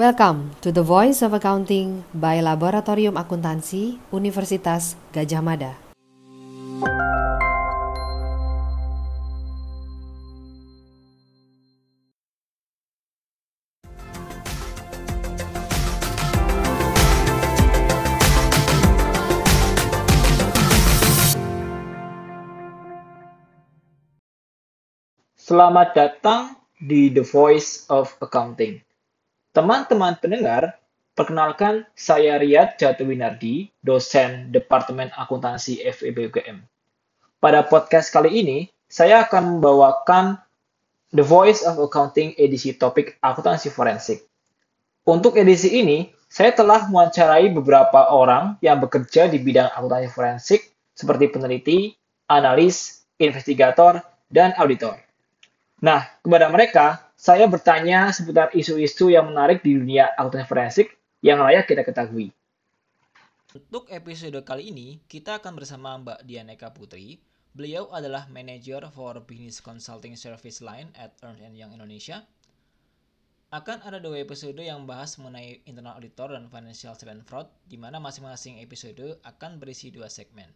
Welcome 0.00 0.56
to 0.64 0.72
the 0.72 0.80
Voice 0.80 1.20
of 1.20 1.36
Accounting 1.36 2.08
by 2.16 2.40
Laboratorium 2.40 3.20
Akuntansi 3.20 4.00
Universitas 4.08 4.96
Gajah 5.12 5.44
Mada. 5.44 5.76
Selamat 25.36 25.92
datang 25.92 26.56
di 26.80 27.12
The 27.12 27.20
Voice 27.20 27.84
of 27.92 28.16
Accounting. 28.24 28.89
Teman-teman 29.50 30.14
pendengar, 30.22 30.78
perkenalkan 31.18 31.82
saya 31.98 32.38
Riyad 32.38 32.78
Jatuwinardi, 32.78 33.66
dosen 33.82 34.54
Departemen 34.54 35.10
Akuntansi 35.10 35.82
FEB 35.82 36.30
UGM. 36.30 36.62
Pada 37.42 37.66
podcast 37.66 38.14
kali 38.14 38.30
ini, 38.30 38.70
saya 38.86 39.26
akan 39.26 39.58
membawakan 39.58 40.38
The 41.10 41.26
Voice 41.26 41.66
of 41.66 41.82
Accounting 41.82 42.38
edisi 42.38 42.78
topik 42.78 43.18
akuntansi 43.18 43.74
forensik. 43.74 44.22
Untuk 45.02 45.34
edisi 45.34 45.82
ini, 45.82 46.14
saya 46.30 46.54
telah 46.54 46.86
mewawancarai 46.86 47.50
beberapa 47.50 48.06
orang 48.14 48.54
yang 48.62 48.78
bekerja 48.78 49.26
di 49.26 49.42
bidang 49.42 49.74
akuntansi 49.74 50.14
forensik 50.14 50.70
seperti 50.94 51.26
peneliti, 51.26 51.98
analis, 52.30 53.02
investigator, 53.18 53.98
dan 54.30 54.54
auditor. 54.62 54.94
Nah, 55.82 56.06
kepada 56.22 56.46
mereka, 56.54 57.09
saya 57.20 57.44
bertanya 57.44 58.08
seputar 58.16 58.48
isu-isu 58.56 59.12
yang 59.12 59.28
menarik 59.28 59.60
di 59.60 59.76
dunia 59.76 60.08
akuntansi 60.16 60.48
forensik 60.48 60.88
yang 61.20 61.44
layak 61.44 61.68
kita 61.68 61.84
ketahui. 61.84 62.32
Untuk 63.52 63.92
episode 63.92 64.40
kali 64.40 64.72
ini, 64.72 65.04
kita 65.04 65.36
akan 65.36 65.52
bersama 65.60 66.00
Mbak 66.00 66.24
Dianeka 66.24 66.72
Putri. 66.72 67.20
Beliau 67.52 67.92
adalah 67.92 68.24
Manager 68.32 68.88
for 68.88 69.20
Business 69.20 69.60
Consulting 69.60 70.16
Service 70.16 70.64
Line 70.64 70.88
at 70.96 71.12
Ernst 71.20 71.44
Young 71.44 71.76
Indonesia. 71.76 72.24
Akan 73.52 73.84
ada 73.84 74.00
dua 74.00 74.24
episode 74.24 74.56
yang 74.56 74.88
membahas 74.88 75.20
mengenai 75.20 75.60
internal 75.68 76.00
auditor 76.00 76.32
dan 76.32 76.48
financial 76.48 76.96
statement 76.96 77.28
fraud, 77.28 77.52
di 77.68 77.76
mana 77.76 78.00
masing-masing 78.00 78.64
episode 78.64 79.20
akan 79.28 79.60
berisi 79.60 79.92
dua 79.92 80.08
segmen. 80.08 80.48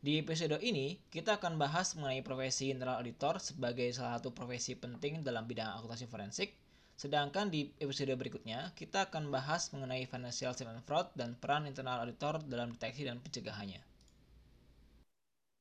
Di 0.00 0.16
episode 0.16 0.56
ini, 0.64 0.96
kita 1.12 1.36
akan 1.36 1.60
bahas 1.60 1.92
mengenai 1.92 2.24
profesi 2.24 2.72
internal 2.72 3.04
auditor 3.04 3.36
sebagai 3.36 3.84
salah 3.92 4.16
satu 4.16 4.32
profesi 4.32 4.72
penting 4.72 5.20
dalam 5.20 5.44
bidang 5.44 5.76
akuntansi 5.76 6.08
forensik. 6.08 6.56
Sedangkan 6.96 7.52
di 7.52 7.68
episode 7.76 8.08
berikutnya, 8.16 8.72
kita 8.72 9.12
akan 9.12 9.28
bahas 9.28 9.68
mengenai 9.76 10.08
financial 10.08 10.56
statement 10.56 10.80
fraud 10.88 11.12
dan 11.12 11.36
peran 11.36 11.68
internal 11.68 12.00
auditor 12.00 12.40
dalam 12.48 12.72
deteksi 12.72 13.04
dan 13.04 13.20
pencegahannya. 13.20 13.84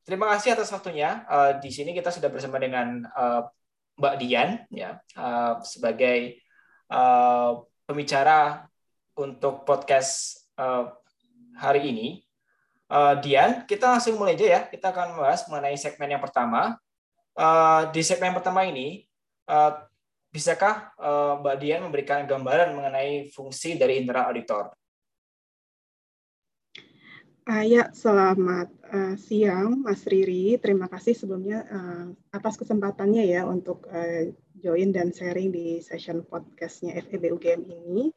Terima 0.07 0.31
kasih 0.31 0.55
atas 0.55 0.71
waktunya. 0.71 1.27
Uh, 1.27 1.59
di 1.59 1.67
sini 1.67 1.91
kita 1.91 2.07
sudah 2.07 2.31
bersama 2.31 2.63
dengan 2.63 3.11
uh, 3.11 3.43
Mbak 3.99 4.15
Dian, 4.23 4.63
ya, 4.71 5.03
uh, 5.19 5.59
sebagai 5.67 6.39
uh, 6.87 7.59
pembicara 7.83 8.63
untuk 9.19 9.67
podcast 9.67 10.47
uh, 10.55 10.95
hari 11.59 11.91
ini. 11.91 12.28
Uh, 12.89 13.13
Dian, 13.21 13.69
kita 13.69 13.85
langsung 13.85 14.17
mulai 14.17 14.33
aja 14.33 14.45
ya. 14.49 14.61
Kita 14.65 14.89
akan 14.89 15.13
membahas 15.13 15.45
mengenai 15.45 15.77
segmen 15.77 16.09
yang 16.09 16.23
pertama. 16.25 16.73
Uh, 17.37 17.85
di 17.93 18.01
segmen 18.01 18.33
pertama 18.33 18.65
ini, 18.65 19.05
uh, 19.45 19.77
bisakah 20.33 20.89
uh, 20.97 21.37
Mbak 21.37 21.55
Dian 21.61 21.81
memberikan 21.85 22.25
gambaran 22.25 22.73
mengenai 22.73 23.29
fungsi 23.29 23.77
dari 23.77 24.01
internal 24.01 24.33
auditor? 24.33 24.73
Uh, 27.49 27.65
ya, 27.65 27.89
selamat 27.93 28.69
uh, 28.93 29.15
siang 29.17 29.81
Mas 29.81 30.05
Riri. 30.05 30.57
Terima 30.57 30.85
kasih 30.85 31.17
sebelumnya 31.17 31.65
uh, 31.69 32.05
atas 32.29 32.57
kesempatannya 32.57 33.25
ya 33.25 33.45
untuk 33.45 33.89
uh, 33.89 34.29
join 34.57 34.93
dan 34.93 35.09
sharing 35.09 35.49
di 35.49 35.81
session 35.81 36.25
podcastnya 36.25 36.97
FEB 37.05 37.37
UGM 37.37 37.65
ini. 37.65 38.13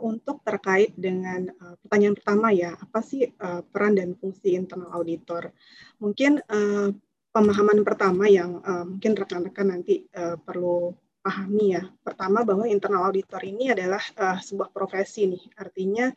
Untuk 0.00 0.40
terkait 0.44 0.92
dengan 0.96 1.48
uh, 1.60 1.74
pertanyaan 1.84 2.16
pertama 2.16 2.48
ya, 2.50 2.76
apa 2.76 3.00
sih 3.00 3.28
uh, 3.28 3.62
peran 3.64 3.96
dan 3.98 4.16
fungsi 4.18 4.54
internal 4.56 4.92
auditor? 4.94 5.52
Mungkin 6.00 6.42
uh, 6.44 6.88
pemahaman 7.34 7.82
pertama 7.82 8.30
yang 8.30 8.62
uh, 8.62 8.86
mungkin 8.86 9.18
rekan-rekan 9.18 9.74
nanti 9.74 10.06
uh, 10.14 10.38
perlu 10.38 10.94
pahami 11.24 11.74
ya. 11.74 11.82
Pertama 12.04 12.44
bahwa 12.44 12.68
internal 12.68 13.08
auditor 13.08 13.40
ini 13.42 13.72
adalah 13.72 14.00
uh, 14.20 14.38
sebuah 14.38 14.70
profesi 14.70 15.26
nih, 15.26 15.44
artinya 15.56 16.12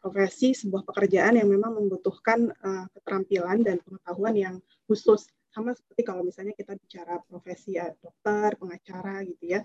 profesi 0.00 0.56
sebuah 0.56 0.82
pekerjaan 0.84 1.36
yang 1.38 1.48
memang 1.48 1.76
membutuhkan 1.76 2.50
uh, 2.60 2.84
keterampilan 2.96 3.62
dan 3.62 3.76
pengetahuan 3.84 4.34
yang 4.34 4.54
khusus 4.88 5.28
sama 5.50 5.74
seperti 5.74 6.06
kalau 6.06 6.22
misalnya 6.22 6.54
kita 6.54 6.78
bicara 6.78 7.18
profesi 7.26 7.74
dokter, 7.98 8.54
pengacara 8.54 9.26
gitu 9.26 9.58
ya 9.58 9.60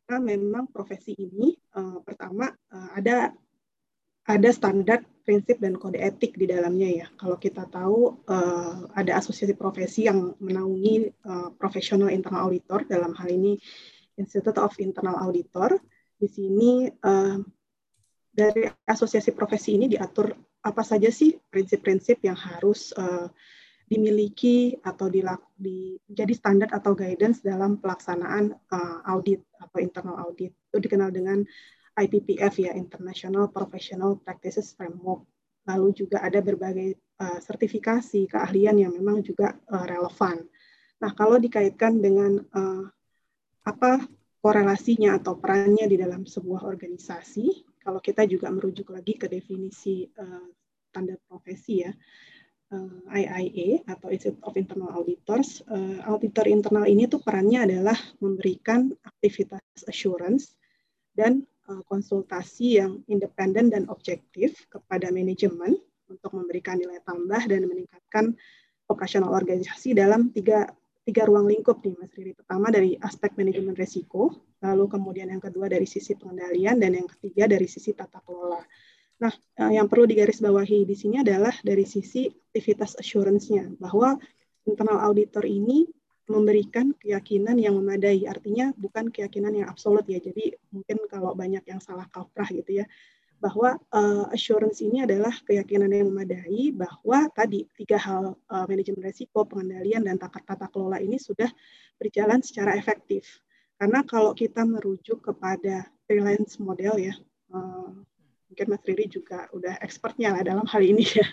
karena 0.00 0.36
memang 0.36 0.72
profesi 0.72 1.12
ini 1.12 1.52
uh, 1.76 2.00
pertama 2.00 2.48
uh, 2.48 2.90
ada 2.96 3.34
ada 4.22 4.50
standar 4.54 5.02
prinsip 5.26 5.58
dan 5.58 5.74
kode 5.78 5.98
etik 5.98 6.38
di 6.38 6.46
dalamnya 6.46 6.88
ya. 7.02 7.06
Kalau 7.18 7.38
kita 7.38 7.66
tahu 7.66 8.22
uh, 8.30 8.86
ada 8.94 9.18
asosiasi 9.18 9.54
profesi 9.58 10.06
yang 10.06 10.34
menaungi 10.38 11.10
uh, 11.26 11.50
profesional 11.58 12.10
internal 12.10 12.50
auditor 12.50 12.86
dalam 12.86 13.14
hal 13.18 13.28
ini 13.30 13.58
Institute 14.18 14.58
of 14.58 14.74
Internal 14.78 15.18
Auditor. 15.18 15.78
Di 16.18 16.30
sini 16.30 16.86
uh, 16.86 17.38
dari 18.30 18.70
asosiasi 18.86 19.34
profesi 19.34 19.74
ini 19.74 19.90
diatur 19.90 20.30
apa 20.62 20.82
saja 20.86 21.10
sih 21.10 21.34
prinsip-prinsip 21.50 22.22
yang 22.22 22.38
harus 22.38 22.94
uh, 22.94 23.26
dimiliki 23.92 24.80
atau 24.80 25.12
di, 25.12 25.20
jadi 26.08 26.32
standar 26.32 26.72
atau 26.72 26.96
guidance 26.96 27.44
dalam 27.44 27.76
pelaksanaan 27.76 28.56
uh, 28.72 28.98
audit 29.12 29.44
atau 29.60 29.78
internal 29.84 30.16
audit. 30.24 30.56
Itu 30.72 30.80
dikenal 30.80 31.12
dengan 31.12 31.44
IPPF 31.92 32.56
ya, 32.56 32.72
International 32.72 33.52
Professional 33.52 34.16
Practices 34.16 34.72
Framework. 34.72 35.28
Lalu 35.68 35.92
juga 35.92 36.24
ada 36.24 36.40
berbagai 36.40 36.96
uh, 37.20 37.38
sertifikasi 37.44 38.32
keahlian 38.32 38.80
yang 38.80 38.96
memang 38.96 39.20
juga 39.20 39.60
uh, 39.68 39.84
relevan. 39.84 40.40
Nah, 41.04 41.12
kalau 41.12 41.36
dikaitkan 41.36 42.00
dengan 42.00 42.40
uh, 42.56 42.88
apa 43.62 44.08
korelasinya 44.42 45.20
atau 45.20 45.38
perannya 45.38 45.86
di 45.86 46.00
dalam 46.00 46.24
sebuah 46.24 46.64
organisasi, 46.66 47.78
kalau 47.84 48.00
kita 48.00 48.24
juga 48.26 48.50
merujuk 48.50 48.90
lagi 48.90 49.14
ke 49.14 49.28
definisi 49.28 50.08
uh, 50.18 50.48
standar 50.90 51.20
profesi 51.28 51.84
ya, 51.84 51.92
IIA 53.12 53.84
atau 53.84 54.08
Institute 54.08 54.40
of 54.44 54.56
Internal 54.56 54.90
Auditors, 54.96 55.60
uh, 55.68 56.00
auditor 56.08 56.48
internal 56.48 56.88
ini 56.88 57.04
tuh 57.04 57.20
perannya 57.20 57.68
adalah 57.68 57.96
memberikan 58.24 58.92
aktivitas 59.04 59.60
assurance 59.84 60.56
dan 61.12 61.44
uh, 61.68 61.84
konsultasi 61.86 62.80
yang 62.80 63.04
independen 63.08 63.68
dan 63.68 63.84
objektif 63.92 64.64
kepada 64.72 65.12
manajemen 65.12 65.76
untuk 66.08 66.32
memberikan 66.32 66.80
nilai 66.80 67.00
tambah 67.04 67.42
dan 67.48 67.68
meningkatkan 67.68 68.36
operasional 68.88 69.32
organisasi 69.32 69.96
dalam 69.96 70.28
tiga 70.32 70.68
tiga 71.02 71.26
ruang 71.26 71.50
lingkup 71.50 71.82
nih 71.82 71.98
Mas 71.98 72.14
Riri. 72.14 72.32
Pertama 72.36 72.70
dari 72.70 72.94
aspek 73.02 73.34
manajemen 73.34 73.74
resiko, 73.74 74.30
lalu 74.62 74.86
kemudian 74.86 75.28
yang 75.34 75.42
kedua 75.42 75.66
dari 75.66 75.88
sisi 75.88 76.14
pengendalian 76.14 76.78
dan 76.78 76.94
yang 76.94 77.08
ketiga 77.10 77.50
dari 77.50 77.66
sisi 77.66 77.90
tata 77.90 78.22
kelola. 78.22 78.62
Nah, 79.20 79.34
eh, 79.60 79.76
yang 79.76 79.90
perlu 79.90 80.08
digarisbawahi 80.08 80.88
di 80.88 80.96
sini 80.96 81.20
adalah 81.20 81.52
dari 81.60 81.84
sisi 81.84 82.30
aktivitas 82.30 82.96
assurance-nya, 82.96 83.76
bahwa 83.76 84.16
internal 84.64 85.02
auditor 85.04 85.42
ini 85.44 85.90
memberikan 86.30 86.94
keyakinan 86.96 87.58
yang 87.58 87.74
memadai, 87.76 88.24
artinya 88.30 88.70
bukan 88.78 89.10
keyakinan 89.10 89.58
yang 89.58 89.68
absolut 89.68 90.06
ya. 90.06 90.22
Jadi 90.22 90.54
mungkin 90.70 91.02
kalau 91.10 91.34
banyak 91.34 91.66
yang 91.66 91.82
salah 91.82 92.06
kaprah 92.08 92.46
gitu 92.48 92.80
ya, 92.82 92.86
bahwa 93.42 93.74
uh, 93.90 94.30
assurance 94.30 94.78
ini 94.86 95.02
adalah 95.02 95.34
keyakinan 95.42 95.90
yang 95.90 96.06
memadai 96.14 96.70
bahwa 96.70 97.26
tadi 97.34 97.66
tiga 97.74 97.98
hal 97.98 98.38
uh, 98.46 98.64
manajemen 98.70 99.02
resiko, 99.02 99.42
pengendalian 99.42 100.06
dan 100.06 100.14
tata, 100.14 100.38
tata 100.46 100.70
kelola 100.70 101.02
ini 101.02 101.18
sudah 101.18 101.50
berjalan 101.98 102.38
secara 102.38 102.78
efektif. 102.78 103.42
Karena 103.82 104.06
kalau 104.06 104.30
kita 104.30 104.62
merujuk 104.62 105.26
kepada 105.26 105.90
freelance 106.06 106.62
model 106.62 107.02
ya, 107.02 107.14
uh, 107.50 107.90
mungkin 108.52 108.68
Mas 108.68 108.84
Riri 108.84 109.08
juga 109.08 109.48
udah 109.56 109.80
expertnya 109.80 110.36
lah 110.36 110.44
dalam 110.44 110.68
hal 110.68 110.84
ini 110.84 111.08
ya. 111.08 111.24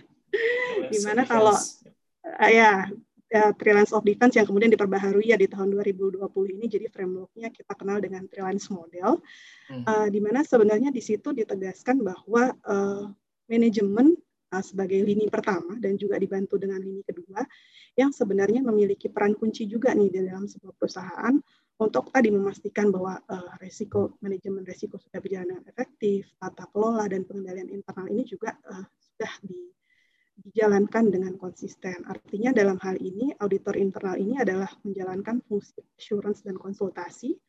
Di 0.87 1.03
mana 1.03 1.27
kalau 1.27 1.51
uh, 1.51 2.47
ya, 2.47 2.87
ya 3.27 3.43
freelance 3.59 3.91
of 3.91 4.07
defense 4.07 4.39
yang 4.39 4.47
kemudian 4.47 4.71
diperbaharui 4.71 5.29
ya 5.29 5.35
di 5.35 5.51
tahun 5.51 5.75
2020 5.75 6.23
ini 6.55 6.65
jadi 6.71 6.87
frameworknya 6.87 7.51
kita 7.51 7.75
kenal 7.75 7.99
dengan 7.99 8.23
freelance 8.31 8.71
model 8.71 9.19
hmm. 9.67 9.83
uh, 9.83 10.07
di 10.07 10.23
mana 10.23 10.47
sebenarnya 10.47 10.89
di 10.89 11.03
situ 11.03 11.35
ditegaskan 11.35 12.01
bahwa 12.01 12.55
uh, 12.65 13.05
manajemen 13.51 14.17
uh, 14.49 14.63
sebagai 14.63 14.97
lini 15.03 15.27
pertama 15.27 15.77
dan 15.77 15.99
juga 15.99 16.17
dibantu 16.17 16.57
dengan 16.57 16.81
lini 16.81 17.05
kedua 17.05 17.45
yang 17.99 18.09
sebenarnya 18.09 18.65
memiliki 18.65 19.11
peran 19.11 19.37
kunci 19.37 19.69
juga 19.69 19.91
nih 19.91 20.09
di 20.09 20.19
dalam 20.25 20.47
sebuah 20.49 20.73
perusahaan 20.79 21.35
untuk 21.79 22.11
tadi 22.11 22.27
memastikan 22.27 22.91
bahwa 22.91 23.23
uh, 23.23 23.55
resiko 23.63 24.19
manajemen 24.19 24.67
resiko 24.67 24.99
sudah 24.99 25.23
berjalan 25.23 25.47
dengan 25.55 25.65
efektif, 25.71 26.27
tata 26.35 26.67
kelola 26.75 27.07
dan 27.07 27.23
pengendalian 27.23 27.71
internal 27.71 28.11
ini 28.11 28.27
juga 28.27 28.51
uh, 28.67 28.83
sudah 28.99 29.33
di, 29.47 29.71
dijalankan 30.43 31.07
dengan 31.07 31.39
konsisten. 31.39 32.03
Artinya 32.03 32.51
dalam 32.51 32.75
hal 32.83 32.99
ini 32.99 33.31
auditor 33.39 33.79
internal 33.79 34.19
ini 34.19 34.35
adalah 34.35 34.67
menjalankan 34.83 35.39
fungsi 35.47 35.79
assurance 35.95 36.43
dan 36.43 36.59
konsultasi. 36.59 37.39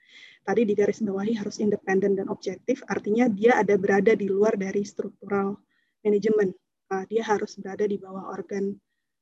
Tadi 0.46 0.62
di 0.62 0.78
garis 0.78 1.02
bawahi 1.02 1.34
harus 1.34 1.58
independen 1.58 2.14
dan 2.14 2.30
objektif, 2.30 2.86
artinya 2.86 3.26
dia 3.26 3.58
ada 3.58 3.74
berada 3.74 4.14
di 4.14 4.30
luar 4.30 4.54
dari 4.54 4.86
struktural 4.86 5.58
manajemen. 6.06 6.54
Uh, 6.86 7.02
dia 7.10 7.26
harus 7.26 7.58
berada 7.58 7.82
di 7.82 7.98
bawah 7.98 8.30
organ 8.30 8.78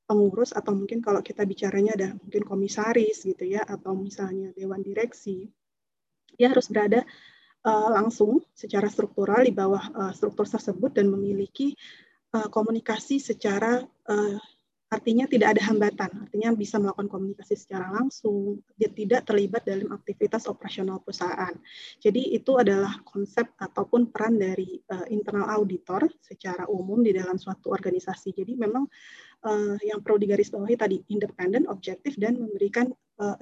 pengurus 0.08 0.56
atau 0.56 0.72
mungkin 0.72 1.04
kalau 1.04 1.20
kita 1.20 1.44
bicaranya 1.44 1.92
ada 1.92 2.08
mungkin 2.16 2.48
komisaris 2.48 3.28
gitu 3.28 3.44
ya 3.44 3.60
atau 3.60 3.92
misalnya 3.92 4.56
dewan 4.56 4.80
direksi 4.80 5.52
dia 6.32 6.48
harus 6.48 6.72
berada 6.72 7.04
uh, 7.68 7.88
langsung 7.92 8.40
secara 8.56 8.88
struktural 8.88 9.44
di 9.44 9.52
bawah 9.52 9.84
uh, 9.92 10.12
struktur 10.16 10.48
tersebut 10.48 10.96
dan 10.96 11.12
memiliki 11.12 11.76
uh, 12.32 12.48
komunikasi 12.48 13.20
secara 13.20 13.84
uh, 13.84 14.38
artinya 14.88 15.28
tidak 15.28 15.56
ada 15.56 15.62
hambatan, 15.68 16.10
artinya 16.24 16.48
bisa 16.56 16.80
melakukan 16.80 17.12
komunikasi 17.12 17.60
secara 17.60 17.92
langsung, 17.92 18.64
dia 18.80 18.88
tidak 18.88 19.28
terlibat 19.28 19.68
dalam 19.68 19.92
aktivitas 19.92 20.48
operasional 20.48 21.04
perusahaan. 21.04 21.52
Jadi 22.00 22.32
itu 22.32 22.56
adalah 22.56 22.96
konsep 23.04 23.52
ataupun 23.60 24.08
peran 24.08 24.40
dari 24.40 24.80
uh, 24.88 25.04
internal 25.12 25.52
auditor 25.60 26.08
secara 26.24 26.64
umum 26.72 27.04
di 27.04 27.12
dalam 27.12 27.36
suatu 27.36 27.68
organisasi. 27.68 28.32
Jadi 28.32 28.56
memang 28.56 28.88
uh, 29.44 29.76
yang 29.84 30.00
perlu 30.00 30.24
digarisbawahi 30.24 30.76
tadi 30.80 30.96
independen, 31.12 31.68
objektif 31.68 32.16
dan 32.16 32.40
memberikan 32.40 32.88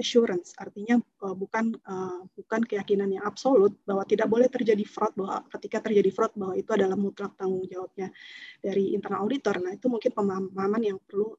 assurance, 0.00 0.56
artinya 0.56 0.96
uh, 1.20 1.36
bukan 1.36 1.76
uh, 1.84 2.24
bukan 2.32 2.64
keyakinan 2.64 3.12
yang 3.12 3.24
absolut 3.28 3.76
bahwa 3.84 4.08
tidak 4.08 4.28
boleh 4.28 4.48
terjadi 4.48 4.80
fraud 4.88 5.12
bahwa 5.12 5.44
ketika 5.52 5.84
terjadi 5.84 6.08
fraud 6.08 6.32
bahwa 6.32 6.56
itu 6.56 6.70
adalah 6.72 6.96
mutlak 6.96 7.36
tanggung 7.36 7.68
jawabnya 7.68 8.08
dari 8.64 8.96
internal 8.96 9.28
auditor. 9.28 9.60
Nah 9.60 9.76
itu 9.76 9.86
mungkin 9.92 10.12
pemahaman 10.16 10.80
yang 10.80 10.98
perlu 11.04 11.36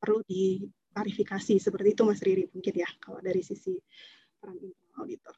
perlu 0.00 0.24
diklarifikasi 0.24 1.60
seperti 1.60 1.92
itu 1.92 2.02
Mas 2.08 2.24
Riri 2.24 2.48
mungkin 2.52 2.72
ya 2.72 2.88
kalau 3.00 3.20
dari 3.20 3.40
sisi 3.44 3.76
peran 4.40 4.56
internal 4.56 4.96
auditor. 5.04 5.34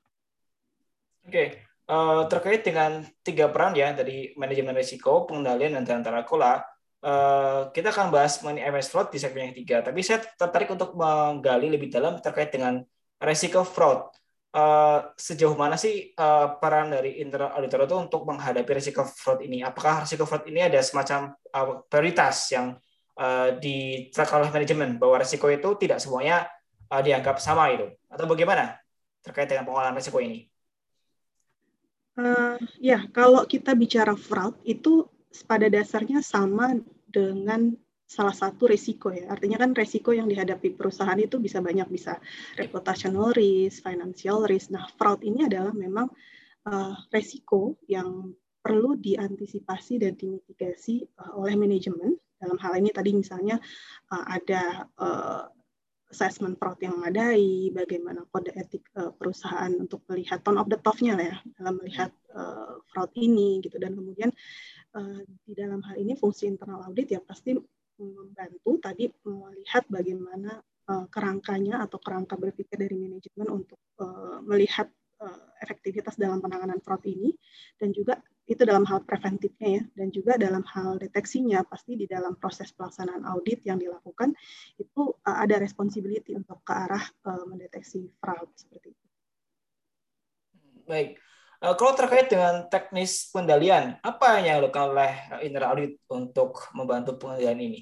Oke, 1.22 1.30
okay. 1.30 1.46
uh, 1.90 2.26
terkait 2.26 2.66
dengan 2.66 3.06
tiga 3.22 3.50
peran 3.50 3.74
ya 3.78 3.94
dari 3.94 4.34
manajemen 4.34 4.74
risiko, 4.74 5.26
pengendalian 5.26 5.78
dan 5.82 6.02
kelola 6.26 6.71
Uh, 7.02 7.66
kita 7.74 7.90
akan 7.90 8.14
bahas 8.14 8.38
mengenai 8.46 8.70
MS 8.70 8.94
fraud 8.94 9.10
di 9.10 9.18
segmen 9.18 9.50
yang 9.50 9.54
ketiga. 9.58 9.82
Tapi 9.82 10.06
saya 10.06 10.22
tertarik 10.22 10.70
untuk 10.70 10.94
menggali 10.94 11.66
lebih 11.66 11.90
dalam 11.90 12.22
terkait 12.22 12.54
dengan 12.54 12.78
resiko 13.18 13.66
fraud. 13.66 14.06
Uh, 14.52 15.10
sejauh 15.18 15.56
mana 15.58 15.74
sih 15.74 16.14
uh, 16.14 16.60
peran 16.62 16.92
dari 16.92 17.18
internal 17.24 17.56
auditor 17.56 17.88
itu 17.88 17.96
untuk 17.98 18.22
menghadapi 18.22 18.70
resiko 18.70 19.02
fraud 19.02 19.42
ini? 19.42 19.66
Apakah 19.66 20.06
resiko 20.06 20.22
fraud 20.22 20.46
ini 20.46 20.62
ada 20.62 20.78
semacam 20.78 21.34
uh, 21.50 21.82
prioritas 21.90 22.54
yang 22.54 22.78
uh, 23.18 23.48
diterapkan 23.58 24.46
oleh 24.46 24.52
manajemen 24.54 25.00
bahwa 25.02 25.26
resiko 25.26 25.50
itu 25.50 25.74
tidak 25.82 25.98
semuanya 25.98 26.46
uh, 26.86 27.02
dianggap 27.02 27.42
sama 27.42 27.66
itu? 27.74 27.90
Atau 28.06 28.30
bagaimana 28.30 28.78
terkait 29.26 29.50
dengan 29.50 29.66
pengolahan 29.66 29.98
resiko 29.98 30.22
ini? 30.22 30.46
Uh, 32.12 32.60
ya, 32.76 33.08
kalau 33.08 33.48
kita 33.48 33.72
bicara 33.72 34.12
fraud 34.12 34.54
itu 34.68 35.08
pada 35.40 35.72
dasarnya 35.72 36.20
sama 36.20 36.76
dengan 37.08 37.72
salah 38.12 38.36
satu 38.36 38.68
risiko 38.68 39.08
ya. 39.08 39.32
Artinya 39.32 39.56
kan 39.64 39.72
risiko 39.72 40.12
yang 40.12 40.28
dihadapi 40.28 40.76
perusahaan 40.76 41.16
itu 41.16 41.40
bisa 41.40 41.64
banyak, 41.64 41.88
bisa 41.88 42.20
reputational 42.60 43.32
risk, 43.32 43.80
financial 43.80 44.44
risk. 44.44 44.68
Nah, 44.68 44.84
fraud 45.00 45.24
ini 45.24 45.48
adalah 45.48 45.72
memang 45.72 46.12
uh, 46.68 46.94
risiko 47.08 47.80
yang 47.88 48.36
perlu 48.60 49.00
diantisipasi 49.00 50.04
dan 50.04 50.12
dimitigasi 50.20 51.08
uh, 51.24 51.40
oleh 51.40 51.56
manajemen. 51.56 52.20
Dalam 52.36 52.58
hal 52.60 52.76
ini 52.76 52.92
tadi 52.92 53.16
misalnya 53.16 53.56
uh, 54.12 54.24
ada 54.28 54.84
uh, 55.00 55.48
assessment 56.12 56.60
fraud 56.60 56.76
yang 56.84 57.00
memadai, 57.00 57.72
bagaimana 57.72 58.28
kode 58.28 58.52
etik 58.52 58.84
uh, 59.00 59.08
perusahaan 59.16 59.72
untuk 59.72 60.04
melihat 60.12 60.44
tone 60.44 60.60
of 60.60 60.68
the 60.68 60.76
top-nya 60.76 61.16
ya 61.16 61.36
dalam 61.56 61.80
melihat 61.80 62.12
uh, 62.36 62.76
fraud 62.92 63.08
ini 63.16 63.64
gitu 63.64 63.80
dan 63.80 63.96
kemudian 63.96 64.28
di 65.42 65.52
dalam 65.56 65.80
hal 65.80 65.96
ini 65.96 66.12
fungsi 66.12 66.44
internal 66.44 66.84
audit 66.84 67.08
ya 67.16 67.20
pasti 67.24 67.56
membantu 67.96 68.70
tadi 68.82 69.08
melihat 69.24 69.84
bagaimana 69.88 70.60
uh, 70.88 71.06
kerangkanya 71.08 71.80
atau 71.84 71.96
kerangka 71.96 72.36
berpikir 72.36 72.76
dari 72.76 72.96
manajemen 72.98 73.48
untuk 73.62 73.80
uh, 74.00 74.40
melihat 74.44 74.88
efektivitas 75.62 76.18
dalam 76.18 76.42
penanganan 76.42 76.82
fraud 76.82 77.06
ini 77.06 77.30
dan 77.78 77.94
juga 77.94 78.18
itu 78.50 78.66
dalam 78.66 78.82
hal 78.90 79.06
preventifnya 79.06 79.68
ya 79.78 79.82
dan 79.94 80.10
juga 80.10 80.34
dalam 80.34 80.66
hal 80.66 80.98
deteksinya 80.98 81.62
pasti 81.62 81.94
di 81.94 82.10
dalam 82.10 82.34
proses 82.34 82.74
pelaksanaan 82.74 83.22
audit 83.30 83.62
yang 83.62 83.78
dilakukan 83.78 84.34
itu 84.82 85.14
ada 85.22 85.62
responsibility 85.62 86.34
untuk 86.34 86.66
ke 86.66 86.74
arah 86.74 87.06
mendeteksi 87.46 88.10
fraud 88.18 88.50
seperti 88.58 88.98
itu. 88.98 89.06
Baik. 90.90 91.22
Uh, 91.62 91.78
kalau 91.78 91.94
terkait 91.94 92.26
dengan 92.26 92.66
teknis 92.66 93.30
pengendalian, 93.30 93.94
apa 94.02 94.42
yang 94.42 94.58
dilakukan 94.58 94.98
oleh 94.98 95.12
internal 95.46 95.78
audit 95.78 95.94
untuk 96.10 96.58
membantu 96.74 97.14
pengendalian 97.22 97.62
ini? 97.62 97.80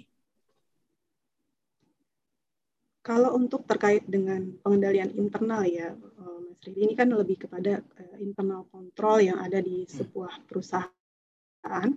Kalau 3.00 3.32
untuk 3.40 3.64
terkait 3.64 4.04
dengan 4.04 4.52
pengendalian 4.60 5.08
internal 5.16 5.64
ya, 5.64 5.96
Mas 5.96 6.60
Ridi, 6.60 6.92
ini 6.92 6.92
kan 6.92 7.08
lebih 7.08 7.48
kepada 7.48 7.80
internal 8.20 8.68
kontrol 8.68 9.24
yang 9.24 9.40
ada 9.40 9.64
di 9.64 9.88
hmm. 9.88 9.92
sebuah 9.96 10.44
perusahaan. 10.44 11.90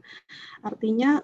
Artinya 0.63 1.19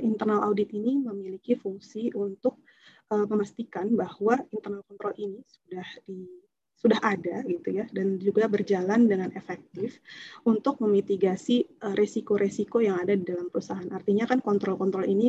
internal 0.00 0.48
audit 0.48 0.72
ini 0.72 0.96
memiliki 0.96 1.60
fungsi 1.60 2.08
untuk 2.16 2.64
memastikan 3.12 3.92
bahwa 3.92 4.40
internal 4.48 4.80
kontrol 4.88 5.12
ini 5.20 5.44
sudah 5.44 5.84
di 6.08 6.24
sudah 6.80 6.96
ada 7.04 7.44
gitu 7.44 7.76
ya 7.76 7.84
dan 7.92 8.16
juga 8.16 8.48
berjalan 8.48 9.04
dengan 9.04 9.28
efektif 9.36 10.00
untuk 10.48 10.80
memitigasi 10.80 11.68
resiko-resiko 11.92 12.80
yang 12.80 12.96
ada 12.96 13.12
di 13.12 13.24
dalam 13.28 13.52
perusahaan. 13.52 13.84
Artinya 13.92 14.24
kan 14.24 14.40
kontrol-kontrol 14.40 15.04
ini 15.04 15.28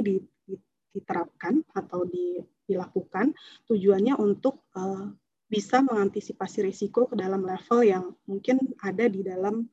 diterapkan 0.96 1.60
atau 1.76 2.08
di 2.08 2.40
dilakukan 2.72 3.36
tujuannya 3.68 4.16
untuk 4.16 4.64
uh, 4.80 5.12
bisa 5.52 5.84
mengantisipasi 5.84 6.64
risiko 6.64 7.12
ke 7.12 7.20
dalam 7.20 7.44
level 7.44 7.84
yang 7.84 8.16
mungkin 8.24 8.72
ada 8.80 9.12
di 9.12 9.20
dalam 9.20 9.68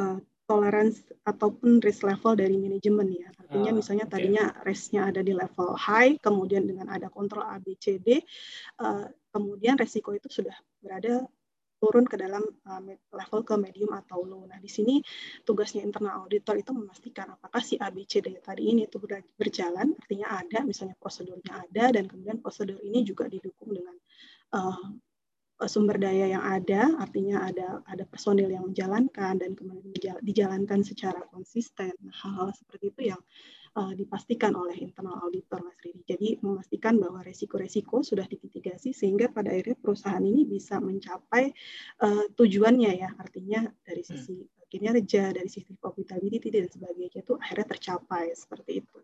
uh, 0.00 0.16
tolerance 0.48 1.04
ataupun 1.28 1.78
risk 1.84 2.02
level 2.02 2.34
dari 2.34 2.56
manajemen 2.56 3.12
ya. 3.12 3.28
Artinya 3.36 3.70
oh, 3.70 3.76
misalnya 3.76 4.06
tadinya 4.08 4.44
risknya 4.64 5.12
ada 5.12 5.20
di 5.20 5.36
level 5.36 5.76
high, 5.76 6.16
kemudian 6.18 6.64
dengan 6.64 6.88
ada 6.88 7.12
kontrol 7.12 7.44
ABCD, 7.44 8.24
uh, 8.80 9.06
kemudian 9.30 9.76
risiko 9.76 10.16
itu 10.16 10.26
sudah 10.26 10.56
berada 10.80 11.24
turun 11.80 12.04
ke 12.04 12.20
dalam 12.20 12.44
uh, 12.68 12.80
level 13.16 13.40
ke 13.40 13.54
medium 13.56 13.96
atau 13.96 14.20
low. 14.20 14.44
Nah, 14.44 14.60
di 14.60 14.68
sini 14.68 15.00
tugasnya 15.48 15.80
internal 15.80 16.20
auditor 16.20 16.60
itu 16.60 16.76
memastikan 16.76 17.32
apakah 17.32 17.64
si 17.64 17.80
ABCD 17.80 18.36
tadi 18.44 18.68
ini 18.68 18.84
itu 18.84 19.00
berjalan, 19.40 19.96
artinya 19.96 20.28
ada, 20.44 20.60
misalnya 20.60 20.94
prosedurnya 21.00 21.64
ada, 21.64 21.88
dan 21.96 22.04
kemudian 22.04 22.44
prosedur 22.44 22.76
ini 22.84 23.00
juga 23.00 23.32
didukung 23.32 23.72
dengan 23.72 23.96
uh, 24.52 24.92
sumber 25.64 25.96
daya 25.96 26.36
yang 26.36 26.44
ada, 26.44 27.00
artinya 27.00 27.48
ada 27.48 27.80
ada 27.88 28.04
personil 28.04 28.52
yang 28.52 28.68
menjalankan 28.68 29.40
dan 29.40 29.56
kemudian 29.56 30.20
dijalankan 30.20 30.84
secara 30.84 31.24
konsisten. 31.32 31.96
Nah, 32.04 32.12
hal-hal 32.12 32.52
seperti 32.52 32.92
itu 32.92 33.16
yang 33.16 33.20
uh, 33.76 33.92
dipastikan 33.94 34.54
oleh 34.56 34.78
internal 34.80 35.20
auditor 35.22 35.62
Mas 35.62 35.78
Ridi. 35.82 36.02
Jadi 36.06 36.28
memastikan 36.42 36.98
bahwa 36.98 37.22
resiko-resiko 37.22 38.02
sudah 38.02 38.26
dimitigasi 38.26 38.90
sehingga 38.90 39.30
pada 39.30 39.54
akhirnya 39.54 39.78
perusahaan 39.78 40.22
ini 40.22 40.46
bisa 40.46 40.82
mencapai 40.82 41.54
uh, 42.02 42.24
tujuannya 42.34 42.92
ya, 42.98 43.10
artinya 43.18 43.66
dari 43.86 44.02
hmm. 44.02 44.10
sisi 44.10 44.36
kinerja, 44.70 45.34
dari 45.34 45.50
sisi 45.50 45.74
profitability 45.74 46.48
dan 46.50 46.70
sebagainya 46.70 47.22
itu 47.26 47.34
akhirnya 47.34 47.66
tercapai 47.74 48.30
seperti 48.34 48.86
itu. 48.86 48.98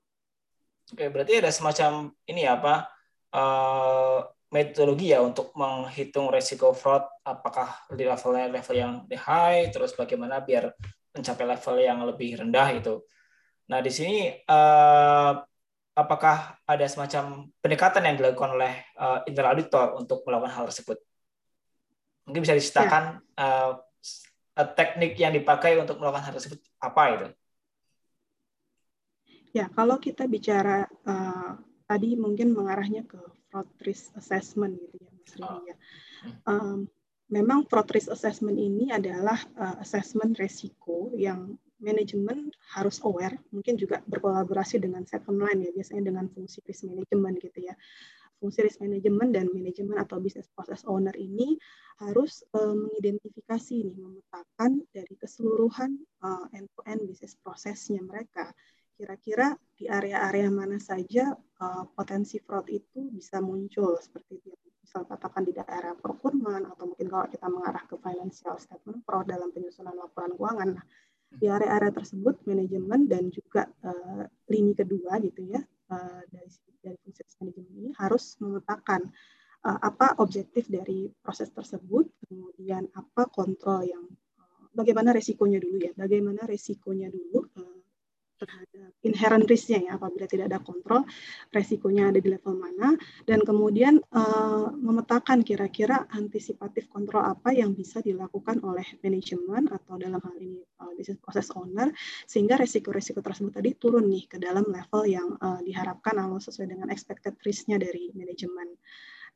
Oke, 0.95 1.11
berarti 1.11 1.43
ada 1.43 1.51
semacam 1.51 2.15
ini 2.31 2.47
ya 2.47 2.55
apa 2.55 2.87
uh, 3.35 4.23
metodologi 4.55 5.11
ya 5.11 5.19
untuk 5.27 5.51
menghitung 5.59 6.31
resiko 6.31 6.71
fraud 6.71 7.03
apakah 7.27 7.83
di 7.91 8.07
levelnya 8.07 8.47
level 8.47 8.77
yang 8.79 8.93
high 9.11 9.75
terus 9.75 9.91
bagaimana 9.99 10.39
biar 10.39 10.71
mencapai 11.11 11.45
level 11.51 11.77
yang 11.83 11.99
lebih 12.07 12.39
rendah 12.39 12.69
itu 12.71 13.03
Nah, 13.67 13.83
di 13.83 13.91
sini 13.91 14.31
uh, 14.47 15.33
apakah 15.97 16.61
ada 16.63 16.87
semacam 16.87 17.51
pendekatan 17.59 18.07
yang 18.07 18.17
dilakukan 18.21 18.55
oleh 18.55 18.85
uh, 18.95 19.27
internal 19.27 19.57
auditor 19.59 19.99
untuk 19.99 20.23
melakukan 20.23 20.55
hal 20.55 20.65
tersebut? 20.71 20.99
Mungkin 22.31 22.43
bisa 22.43 22.55
diceritakan 22.55 23.23
ya. 23.35 23.75
uh, 24.57 24.69
teknik 24.75 25.19
yang 25.19 25.35
dipakai 25.35 25.75
untuk 25.81 25.99
melakukan 25.99 26.31
hal 26.31 26.35
tersebut 26.39 26.63
apa 26.79 27.03
itu? 27.17 27.27
Ya, 29.57 29.73
kalau 29.73 29.97
kita 29.97 30.29
bicara 30.29 30.85
uh, 31.09 31.57
tadi 31.89 32.13
mungkin 32.13 32.53
mengarahnya 32.53 33.09
ke 33.09 33.19
fraud 33.49 33.67
risk 33.83 34.13
assessment 34.15 34.77
gitu 34.77 35.01
ya, 35.01 35.11
Mas 35.17 35.33
Rini 35.33 35.63
ya. 35.73 35.77
Um, 36.45 36.79
memang 37.33 37.65
fraud 37.65 37.89
risk 37.89 38.13
assessment 38.13 38.61
ini 38.61 38.93
adalah 38.93 39.41
uh, 39.57 39.81
assessment 39.81 40.37
resiko 40.37 41.11
yang 41.17 41.57
manajemen 41.81 42.49
harus 42.77 43.01
aware, 43.05 43.37
mungkin 43.53 43.77
juga 43.77 44.01
berkolaborasi 44.09 44.81
dengan 44.81 45.05
second 45.05 45.41
line 45.41 45.69
ya, 45.69 45.71
biasanya 45.75 46.09
dengan 46.13 46.27
fungsi 46.33 46.65
risk 46.65 46.89
management 46.89 47.41
gitu 47.43 47.69
ya. 47.69 47.75
Fungsi 48.37 48.69
risk 48.69 48.85
management 48.85 49.33
dan 49.33 49.49
manajemen 49.49 49.97
atau 49.97 50.21
business 50.21 50.49
process 50.53 50.85
owner 50.85 51.17
ini 51.17 51.57
harus 52.05 52.45
uh, 52.53 52.77
mengidentifikasi 52.77 53.89
nih, 53.89 53.97
memetakan 53.97 54.85
dari 54.93 55.15
keseluruhan 55.17 55.97
uh, 56.21 56.45
end-to-end 56.53 57.01
business 57.09 57.33
prosesnya 57.41 58.05
mereka. 58.05 58.53
Kira-kira 58.97 59.57
di 59.77 59.89
area-area 59.89 60.49
mana 60.53 60.77
saja 60.81 61.33
uh, 61.37 61.85
potensi 61.97 62.41
fraud 62.41 62.69
itu 62.69 63.09
bisa 63.13 63.41
muncul 63.41 63.97
seperti 64.01 64.41
itu. 64.41 64.69
Misal 64.85 65.09
katakan 65.09 65.45
di 65.45 65.53
daerah 65.57 65.97
procurement 65.97 66.65
atau 66.77 66.93
mungkin 66.93 67.09
kalau 67.09 67.27
kita 67.29 67.49
mengarah 67.49 67.85
ke 67.89 67.97
financial 68.01 68.57
statement 68.61 69.01
fraud 69.05 69.29
dalam 69.29 69.49
penyusunan 69.53 69.97
laporan 69.97 70.37
keuangan. 70.37 70.69
Nah, 70.77 70.85
di 71.33 71.47
area-area 71.51 71.93
tersebut 71.93 72.43
manajemen 72.47 73.11
dan 73.11 73.29
juga 73.33 73.67
uh, 73.83 74.25
lini 74.51 74.73
kedua 74.73 75.19
gitu 75.21 75.43
ya 75.51 75.61
uh, 75.91 76.23
dari 76.31 76.51
dari 76.81 76.97
fungsi 77.03 77.23
manajemen 77.43 77.73
ini 77.83 77.91
harus 77.99 78.39
memetakan 78.39 79.11
uh, 79.67 79.79
apa 79.83 80.21
objektif 80.23 80.71
dari 80.71 81.11
proses 81.19 81.51
tersebut 81.51 82.07
kemudian 82.27 82.87
apa 82.95 83.27
kontrol 83.33 83.83
yang 83.83 84.07
uh, 84.39 84.65
bagaimana 84.71 85.11
resikonya 85.11 85.59
dulu 85.59 85.77
ya 85.83 85.93
bagaimana 85.99 86.47
resikonya 86.47 87.11
dulu 87.11 87.43
uh, 87.59 87.81
terhadap 88.37 88.76
inherent 89.07 89.47
risk-nya 89.47 89.81
ya 89.87 89.93
apabila 89.95 90.27
tidak 90.27 90.51
ada 90.51 90.59
kontrol 90.59 91.07
resikonya 91.55 92.11
ada 92.11 92.19
di 92.19 92.29
level 92.35 92.59
mana 92.59 92.99
dan 93.25 93.41
kemudian 93.47 94.03
uh, 94.11 94.75
memetakan 94.75 95.47
kira-kira 95.47 96.11
antisipatif 96.11 96.91
kontrol 96.91 97.23
apa 97.23 97.55
yang 97.55 97.73
bisa 97.73 98.03
dilakukan 98.03 98.59
oleh 98.67 98.85
manajemen 99.01 99.71
atau 99.71 99.95
dalam 99.97 100.19
hal 100.19 100.37
ini 100.43 100.61
uh, 100.83 100.93
business 100.99 101.23
process 101.23 101.49
owner 101.55 101.95
sehingga 102.27 102.59
resiko-resiko 102.59 103.23
tersebut 103.23 103.55
tadi 103.55 103.71
turun 103.79 104.11
nih 104.11 104.27
ke 104.27 104.37
dalam 104.43 104.67
level 104.67 105.03
yang 105.07 105.39
uh, 105.39 105.63
diharapkan 105.63 106.19
atau 106.19 106.43
sesuai 106.43 106.75
dengan 106.75 106.89
expected 106.91 107.39
risk-nya 107.47 107.79
dari 107.79 108.11
manajemen. 108.13 108.75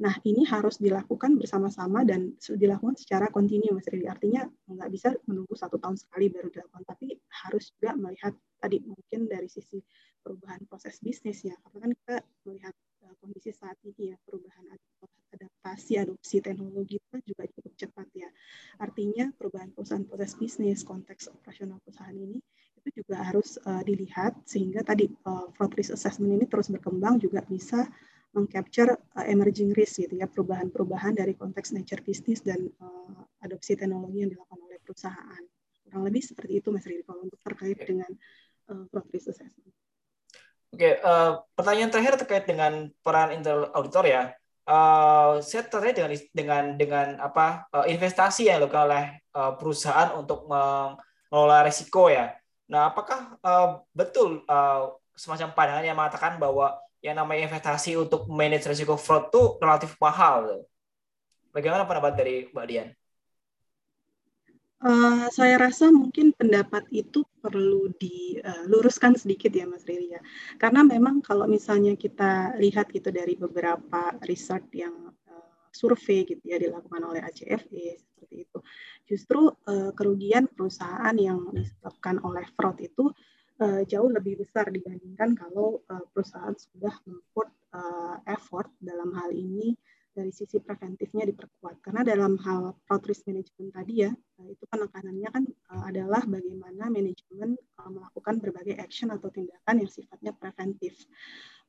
Nah, 0.01 0.17
ini 0.25 0.49
harus 0.49 0.81
dilakukan 0.81 1.37
bersama-sama 1.37 2.01
dan 2.09 2.33
dilakukan 2.41 2.97
secara 2.97 3.29
kontinu, 3.29 3.77
Mas 3.77 3.85
Rili. 3.93 4.09
Artinya 4.09 4.49
nggak 4.65 4.89
bisa 4.89 5.13
menunggu 5.29 5.53
satu 5.53 5.77
tahun 5.77 6.01
sekali 6.01 6.33
baru 6.33 6.49
dilakukan, 6.49 6.89
tapi 6.89 7.21
harus 7.45 7.69
juga 7.77 7.93
melihat 8.01 8.33
tadi 8.57 8.81
mungkin 8.81 9.29
dari 9.29 9.45
sisi 9.53 9.77
perubahan 10.25 10.65
proses 10.65 10.97
bisnis 11.05 11.45
ya. 11.45 11.53
Karena 11.61 11.85
kan 11.85 11.91
kita 11.93 12.17
melihat 12.49 12.75
uh, 13.05 13.15
kondisi 13.21 13.53
saat 13.53 13.77
ini 13.85 14.13
ya, 14.13 14.17
perubahan 14.25 14.73
adaptasi, 15.37 16.01
adopsi 16.01 16.41
teknologi 16.41 16.97
itu 16.97 17.09
kan 17.13 17.21
juga 17.21 17.45
cukup 17.53 17.73
cepat 17.77 18.09
ya. 18.17 18.29
Artinya 18.81 19.29
perubahan 19.37 19.69
perusahaan 19.77 20.09
proses 20.09 20.33
bisnis, 20.33 20.81
konteks 20.81 21.29
operasional 21.29 21.77
perusahaan 21.85 22.17
ini 22.17 22.41
itu 22.81 23.05
juga 23.05 23.21
harus 23.21 23.61
uh, 23.69 23.85
dilihat 23.85 24.41
sehingga 24.49 24.81
tadi 24.81 25.13
uh, 25.29 25.53
fraud 25.53 25.77
risk 25.77 25.93
assessment 25.93 26.41
ini 26.41 26.49
terus 26.49 26.73
berkembang 26.73 27.21
juga 27.21 27.45
bisa 27.45 27.85
mengcapture 28.31 28.95
uh, 29.19 29.27
emerging 29.27 29.75
risk 29.75 30.03
gitu 30.03 30.15
ya 30.19 30.31
perubahan-perubahan 30.31 31.19
dari 31.19 31.35
konteks 31.35 31.75
nature 31.75 32.03
bisnis 32.03 32.43
dan 32.47 32.71
uh, 32.79 33.27
adopsi 33.43 33.75
teknologi 33.75 34.23
yang 34.23 34.31
dilakukan 34.31 34.61
oleh 34.67 34.79
perusahaan 34.83 35.43
kurang 35.91 36.07
lebih 36.07 36.23
seperti 36.23 36.63
itu 36.63 36.71
Mas 36.71 36.87
Riri 36.87 37.03
kalau 37.03 37.27
untuk 37.27 37.43
terkait 37.43 37.75
okay. 37.75 37.91
dengan 37.91 38.11
uh, 38.71 38.87
fraud 38.87 39.11
risk 39.11 39.35
assessment. 39.35 39.75
Oke, 40.71 40.87
okay, 40.87 40.95
uh, 41.03 41.43
pertanyaan 41.59 41.91
terakhir 41.91 42.15
terkait 42.15 42.47
dengan 42.47 42.87
peran 43.03 43.35
internal 43.35 43.75
auditor 43.75 44.07
ya. 44.07 44.31
Uh, 44.71 45.43
saya 45.43 45.67
terkait 45.67 45.99
dengan 45.99 46.15
dengan 46.31 46.65
dengan 46.79 47.09
apa 47.19 47.67
uh, 47.75 47.91
investasi 47.91 48.47
yang 48.47 48.63
dilakukan 48.63 48.87
oleh 48.87 49.05
uh, 49.35 49.59
perusahaan 49.59 50.15
untuk 50.15 50.47
mengelola 50.47 51.67
risiko 51.67 52.07
ya. 52.07 52.31
Nah, 52.71 52.95
apakah 52.95 53.35
uh, 53.43 53.83
betul 53.91 54.47
uh, 54.47 54.95
semacam 55.19 55.59
pandangan 55.59 55.85
yang 55.91 55.99
mengatakan 55.99 56.39
bahwa 56.39 56.79
yang 57.01 57.17
namanya 57.17 57.49
investasi 57.49 57.97
untuk 57.97 58.29
manage 58.29 58.69
risiko 58.69 58.97
fraud 59.01 59.33
itu 59.33 59.57
relatif 59.57 59.97
mahal. 59.97 60.65
Bagaimana 61.51 61.89
pendapat 61.89 62.13
dari 62.15 62.35
Mbak 62.53 62.67
Dian? 62.69 62.89
Uh, 64.81 65.29
saya 65.29 65.61
rasa 65.61 65.93
mungkin 65.93 66.33
pendapat 66.33 66.89
itu 66.89 67.21
perlu 67.45 67.93
diluruskan 68.01 69.13
sedikit 69.13 69.53
ya 69.53 69.69
Mas 69.69 69.85
Riri 69.85 70.17
ya. 70.17 70.25
Karena 70.57 70.81
memang 70.81 71.21
kalau 71.21 71.45
misalnya 71.45 71.93
kita 72.01 72.57
lihat 72.57 72.89
gitu 72.89 73.13
dari 73.13 73.37
beberapa 73.37 74.17
riset 74.25 74.65
yang 74.73 75.13
uh, 75.29 75.53
survei 75.69 76.25
gitu 76.25 76.41
ya 76.49 76.57
dilakukan 76.57 77.03
oleh 77.05 77.21
ACFE 77.21 78.01
seperti 78.01 78.49
itu. 78.49 78.59
Justru 79.05 79.53
uh, 79.53 79.93
kerugian 79.93 80.49
perusahaan 80.49 81.13
yang 81.13 81.53
disebabkan 81.53 82.17
oleh 82.25 82.49
fraud 82.57 82.81
itu 82.81 83.13
jauh 83.85 84.09
lebih 84.09 84.41
besar 84.41 84.73
dibandingkan 84.73 85.37
kalau 85.37 85.85
uh, 85.93 86.05
perusahaan 86.17 86.57
sudah 86.57 86.97
membuat 87.05 87.49
uh, 87.77 88.17
effort 88.25 88.73
dalam 88.81 89.13
hal 89.13 89.31
ini 89.37 89.77
dari 90.11 90.35
sisi 90.35 90.59
preventifnya 90.59 91.29
diperkuat. 91.29 91.79
Karena 91.81 92.03
dalam 92.03 92.35
hal 92.43 92.75
fraud 92.85 93.03
risk 93.07 93.31
management 93.31 93.71
tadi 93.73 94.05
ya, 94.05 94.11
itu 94.49 94.65
penekanannya 94.67 95.29
kan 95.31 95.45
uh, 95.71 95.83
adalah 95.87 96.23
bagaimana 96.27 96.91
manajemen 96.91 97.55
uh, 97.79 97.91
melakukan 97.91 98.43
berbagai 98.43 98.77
action 98.77 99.15
atau 99.15 99.31
tindakan 99.31 99.87
yang 99.87 99.91
sifatnya 99.91 100.33
preventif 100.35 100.99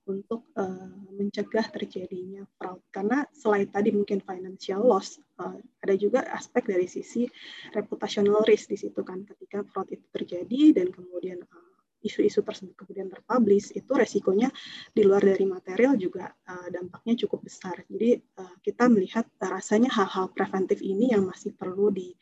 untuk 0.10 0.50
uh, 0.58 0.90
mencegah 1.14 1.70
terjadinya 1.70 2.42
fraud. 2.58 2.82
Karena 2.90 3.22
selain 3.38 3.70
tadi 3.70 3.94
mungkin 3.94 4.20
financial 4.26 4.82
loss, 4.82 5.22
uh, 5.38 5.62
ada 5.86 5.94
juga 5.94 6.26
aspek 6.34 6.66
dari 6.66 6.90
sisi 6.90 7.30
reputational 7.78 8.42
risk 8.50 8.74
di 8.74 8.78
situ 8.82 9.06
kan, 9.06 9.22
ketika 9.24 9.62
fraud 9.70 9.94
itu 9.94 10.04
terjadi 10.10 10.82
dan 10.82 10.88
kemudian 10.90 11.38
uh, 11.46 11.71
isu-isu 12.02 12.42
tersebut 12.42 12.74
kemudian 12.74 13.08
terpublish 13.08 13.72
itu 13.78 13.92
resikonya 13.94 14.50
di 14.92 15.06
luar 15.06 15.22
dari 15.22 15.46
material 15.46 15.96
juga 15.96 16.30
uh, 16.30 16.68
dampaknya 16.74 17.14
cukup 17.26 17.46
besar. 17.46 17.86
Jadi 17.88 18.18
uh, 18.42 18.56
kita 18.66 18.90
melihat 18.90 19.30
uh, 19.42 19.50
rasanya 19.54 19.94
hal-hal 19.94 20.34
preventif 20.34 20.82
ini 20.82 21.14
yang 21.14 21.30
masih 21.30 21.54
perlu 21.54 21.94
di, 21.94 22.14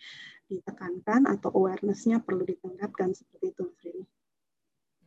ditekankan 0.51 1.25
atau 1.31 1.49
awareness-nya 1.55 2.19
perlu 2.19 2.43
ditingkatkan 2.43 3.15
seperti 3.15 3.55
itu, 3.55 3.61
Mas 3.63 3.79
Rini. 3.81 4.05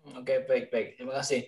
Oke, 0.02 0.18
okay, 0.18 0.38
baik, 0.48 0.64
baik. 0.72 0.88
Terima 0.98 1.14
kasih. 1.20 1.46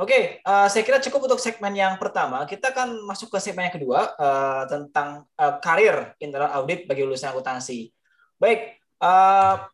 Oke, 0.00 0.16
okay, 0.16 0.22
uh, 0.48 0.64
saya 0.64 0.80
kira 0.80 0.96
cukup 0.96 1.28
untuk 1.28 1.40
segmen 1.44 1.76
yang 1.76 2.00
pertama. 2.00 2.48
Kita 2.48 2.72
akan 2.72 3.04
masuk 3.04 3.28
ke 3.28 3.36
segmen 3.36 3.68
yang 3.68 3.76
kedua 3.76 4.16
uh, 4.16 4.64
tentang 4.64 5.28
uh, 5.36 5.60
karir 5.60 6.16
internal 6.16 6.48
audit 6.56 6.88
bagi 6.88 7.04
lulusan 7.04 7.28
akuntansi. 7.28 7.92
Baik, 8.40 8.80
uh, 9.04 9.68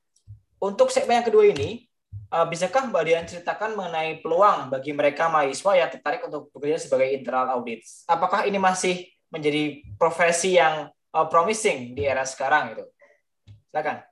untuk 0.58 0.90
segmen 0.90 1.22
yang 1.22 1.26
kedua 1.30 1.46
ini, 1.46 1.86
bisakah 2.30 2.90
Mbak 2.90 3.02
Dian 3.06 3.26
ceritakan 3.26 3.78
mengenai 3.78 4.18
peluang 4.18 4.68
bagi 4.68 4.90
mereka 4.90 5.30
mahasiswa 5.30 5.72
yang 5.78 5.90
tertarik 5.90 6.26
untuk 6.26 6.50
bekerja 6.50 6.82
sebagai 6.82 7.08
internal 7.14 7.54
audit? 7.54 7.86
Apakah 8.10 8.44
ini 8.44 8.58
masih 8.58 9.06
menjadi 9.30 9.82
profesi 9.94 10.58
yang 10.58 10.90
uh, 11.14 11.26
promising 11.30 11.94
di 11.94 12.02
era 12.02 12.26
sekarang 12.26 12.74
itu? 12.74 12.84
Silakan. 13.70 14.02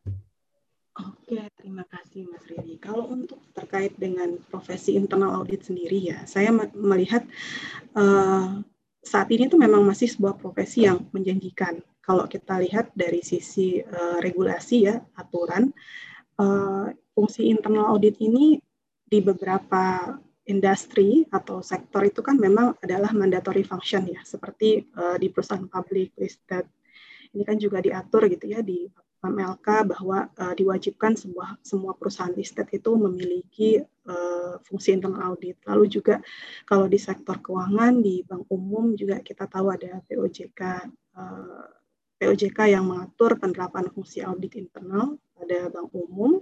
Oke, 0.95 1.43
terima 1.59 1.83
kasih 1.91 2.31
Mas 2.31 2.47
Riri. 2.47 2.79
Kalau 2.79 3.11
untuk 3.11 3.43
terkait 3.51 3.99
dengan 3.99 4.39
profesi 4.47 4.95
internal 4.95 5.43
audit 5.43 5.67
sendiri 5.67 6.15
ya, 6.15 6.23
saya 6.23 6.55
melihat 6.71 7.27
uh, 7.99 8.63
saat 9.03 9.29
ini 9.35 9.51
itu 9.51 9.59
memang 9.59 9.83
masih 9.83 10.07
sebuah 10.07 10.39
profesi 10.39 10.87
yang 10.87 11.03
menjanjikan. 11.11 11.83
Kalau 11.99 12.31
kita 12.31 12.63
lihat 12.63 12.95
dari 12.95 13.27
sisi 13.27 13.83
uh, 13.83 14.23
regulasi 14.23 14.87
ya, 14.87 15.03
aturan, 15.19 15.75
uh, 16.39 16.91
fungsi 17.15 17.51
internal 17.51 17.95
audit 17.95 18.19
ini 18.19 18.59
di 19.05 19.19
beberapa 19.23 20.17
industri 20.45 21.25
atau 21.33 21.65
sektor 21.65 22.05
itu 22.05 22.21
kan 22.21 22.37
memang 22.37 22.77
adalah 22.85 23.13
mandatory 23.17 23.65
function 23.65 24.05
ya, 24.09 24.21
seperti 24.27 24.85
uh, 24.97 25.17
di 25.17 25.33
perusahaan 25.33 25.65
public 25.69 26.13
listed. 26.21 26.69
Ini 27.35 27.43
kan 27.43 27.57
juga 27.59 27.81
diatur 27.81 28.29
gitu 28.31 28.47
ya 28.47 28.61
di 28.61 28.87
MLK 29.25 29.89
bahwa 29.89 30.29
uh, 30.37 30.53
diwajibkan 30.53 31.17
sebuah 31.17 31.57
semua 31.65 31.97
perusahaan 31.97 32.33
listed 32.37 32.69
itu 32.69 32.93
memiliki 32.93 33.81
uh, 34.05 34.61
fungsi 34.61 34.93
internal 34.93 35.33
audit. 35.33 35.57
Lalu 35.65 35.89
juga 35.89 36.21
kalau 36.69 36.85
di 36.85 37.01
sektor 37.01 37.41
keuangan 37.41 38.05
di 38.05 38.21
bank 38.21 38.45
umum 38.53 38.93
juga 38.93 39.25
kita 39.25 39.49
tahu 39.49 39.73
ada 39.73 40.05
POJK 40.05 40.61
uh, 41.17 41.67
POJK 42.21 42.59
yang 42.77 42.85
mengatur 42.85 43.41
penerapan 43.41 43.89
fungsi 43.91 44.21
audit 44.21 44.55
internal 44.61 45.17
pada 45.45 45.69
bank 45.69 45.93
umum 45.93 46.41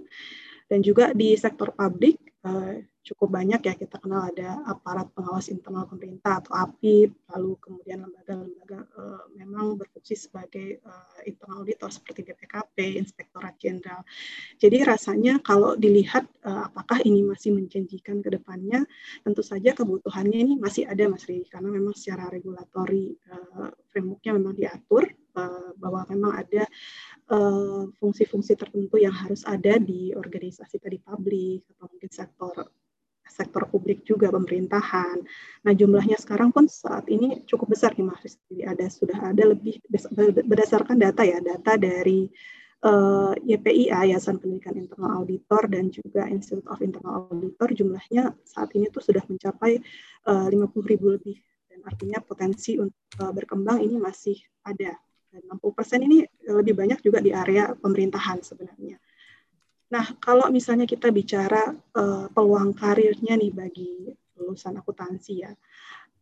dan 0.71 0.79
juga 0.79 1.11
di 1.11 1.35
sektor 1.35 1.75
publik 1.75 2.23
eh, 2.47 2.87
cukup 3.03 3.35
banyak 3.35 3.59
ya 3.67 3.75
kita 3.75 3.99
kenal 3.99 4.31
ada 4.31 4.63
aparat 4.63 5.11
pengawas 5.11 5.51
internal 5.51 5.83
pemerintah 5.83 6.39
atau 6.39 6.55
API, 6.55 7.11
lalu 7.35 7.59
kemudian 7.59 8.07
lembaga-lembaga 8.07 8.79
uh, 8.95 9.27
memang 9.35 9.75
berfungsi 9.75 10.15
sebagai 10.15 10.79
uh, 10.87 11.19
internal 11.27 11.67
auditor 11.67 11.91
seperti 11.91 12.23
BPKP, 12.23 12.95
Inspektorat 12.95 13.59
Jenderal. 13.59 14.07
Jadi 14.55 14.87
rasanya 14.87 15.43
kalau 15.43 15.75
dilihat 15.75 16.25
apakah 16.43 17.03
ini 17.03 17.27
masih 17.27 17.51
menjanjikan 17.51 18.23
ke 18.23 18.31
depannya, 18.31 18.87
tentu 19.23 19.43
saja 19.43 19.75
kebutuhannya 19.75 20.39
ini 20.39 20.53
masih 20.55 20.87
ada 20.87 21.03
Mas 21.11 21.27
Riri, 21.27 21.43
karena 21.51 21.75
memang 21.75 21.91
secara 21.91 22.31
regulatori 22.31 23.19
uh, 23.27 23.67
frameworknya 23.91 24.31
memang 24.39 24.55
diatur 24.55 25.11
uh, 25.35 25.71
bahwa 25.77 26.05
memang 26.09 26.33
ada 26.39 26.63
fungsi-fungsi 27.97 28.53
uh, 28.53 28.59
tertentu 28.59 28.95
yang 28.99 29.15
harus 29.15 29.41
ada 29.47 29.79
di 29.79 30.13
organisasi 30.13 30.77
tadi 30.77 30.99
publik 31.01 31.65
atau 31.73 31.89
mungkin 31.89 32.11
sektor 32.11 32.67
sektor 33.23 33.65
publik 33.71 34.05
juga 34.05 34.29
pemerintahan. 34.29 35.17
Nah 35.65 35.73
jumlahnya 35.73 36.19
sekarang 36.19 36.53
pun 36.53 36.69
saat 36.69 37.07
ini 37.09 37.41
cukup 37.49 37.73
besar 37.73 37.95
nih 37.97 38.05
Mas. 38.05 38.37
Jadi 38.37 38.61
ada 38.61 38.85
sudah 38.91 39.19
ada 39.33 39.43
lebih 39.55 39.81
berdasarkan 40.45 40.99
data 40.99 41.25
ya 41.25 41.41
data 41.41 41.79
dari 41.79 42.29
uh, 42.83 43.31
eh, 43.33 43.55
YPIA 43.57 44.05
Yayasan 44.05 44.37
Pendidikan 44.37 44.75
Internal 44.75 45.23
Auditor 45.23 45.71
dan 45.71 45.89
juga 45.89 46.27
Institute 46.27 46.67
of 46.67 46.83
Internal 46.83 47.31
Auditor 47.31 47.71
jumlahnya 47.71 48.35
saat 48.43 48.69
ini 48.75 48.91
tuh 48.91 49.01
sudah 49.01 49.23
mencapai 49.25 49.79
eh, 49.79 50.29
uh, 50.29 50.47
50 50.51 50.91
ribu 50.91 51.15
lebih 51.15 51.39
dan 51.71 51.79
artinya 51.87 52.19
potensi 52.21 52.77
untuk 52.77 52.99
uh, 53.23 53.31
berkembang 53.31 53.81
ini 53.81 53.97
masih 53.97 54.37
ada 54.67 54.93
dan 55.33 55.41
60% 55.49 56.05
ini 56.05 56.21
lebih 56.45 56.77
banyak 56.77 57.01
juga 57.01 57.17
di 57.17 57.33
area 57.33 57.73
pemerintahan 57.73 58.45
sebenarnya. 58.45 59.01
Nah, 59.89 60.05
kalau 60.21 60.49
misalnya 60.53 60.85
kita 60.85 61.09
bicara 61.09 61.73
uh, 61.73 62.29
peluang 62.29 62.77
karirnya 62.77 63.33
nih 63.33 63.49
bagi 63.49 64.13
lulusan 64.37 64.77
akuntansi 64.77 65.33
ya. 65.41 65.51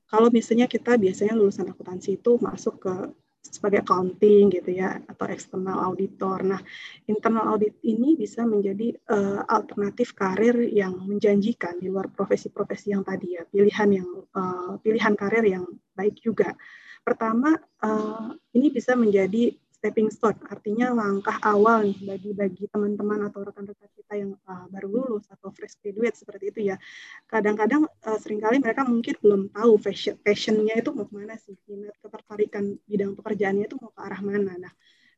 Kalau 0.08 0.28
misalnya 0.28 0.68
kita 0.68 1.00
biasanya 1.00 1.36
lulusan 1.36 1.72
akuntansi 1.72 2.20
itu 2.20 2.36
masuk 2.40 2.84
ke 2.84 2.96
sebagai 3.42 3.82
accounting 3.82 4.54
gitu 4.54 4.70
ya 4.76 5.02
atau 5.08 5.26
external 5.28 5.82
auditor. 5.82 6.46
Nah, 6.46 6.62
internal 7.10 7.58
audit 7.58 7.74
ini 7.82 8.14
bisa 8.14 8.46
menjadi 8.46 8.94
uh, 9.10 9.42
alternatif 9.50 10.14
karir 10.14 10.56
yang 10.70 10.94
menjanjikan 11.08 11.82
di 11.82 11.90
luar 11.90 12.08
profesi-profesi 12.14 12.94
yang 12.94 13.02
tadi 13.02 13.40
ya, 13.40 13.44
pilihan 13.50 13.90
yang 14.04 14.10
uh, 14.38 14.78
pilihan 14.80 15.18
karir 15.18 15.44
yang 15.44 15.66
baik 15.98 16.22
juga. 16.22 16.54
Pertama, 17.02 17.58
uh, 17.82 18.38
ini 18.54 18.70
bisa 18.70 18.94
menjadi 18.94 19.58
stepping 19.82 20.14
stone, 20.14 20.38
artinya 20.46 20.94
langkah 20.94 21.42
awal 21.42 21.90
nih 21.90 21.98
bagi 22.06 22.32
bagi 22.38 22.70
teman-teman 22.70 23.26
atau 23.26 23.42
rekan-rekan 23.42 23.90
kita 23.98 24.14
yang 24.14 24.38
uh, 24.46 24.70
baru 24.70 24.94
lulus 24.94 25.26
atau 25.34 25.50
fresh 25.50 25.82
graduate 25.82 26.14
seperti 26.14 26.54
itu 26.54 26.60
ya. 26.70 26.78
Kadang-kadang 27.26 27.90
uh, 27.90 28.18
sering 28.22 28.38
kali 28.38 28.62
mereka 28.62 28.86
mungkin 28.86 29.18
belum 29.18 29.42
tahu 29.50 29.82
fashion 29.82 30.22
passionnya 30.22 30.78
itu 30.78 30.94
mau 30.94 31.10
ke 31.10 31.14
mana 31.18 31.34
sih, 31.42 31.58
minat 31.66 31.98
ketertarikan 31.98 32.78
bidang 32.86 33.18
pekerjaannya 33.18 33.66
itu 33.66 33.82
mau 33.82 33.90
ke 33.90 34.02
arah 34.06 34.22
mana. 34.22 34.54
Nah, 34.62 34.74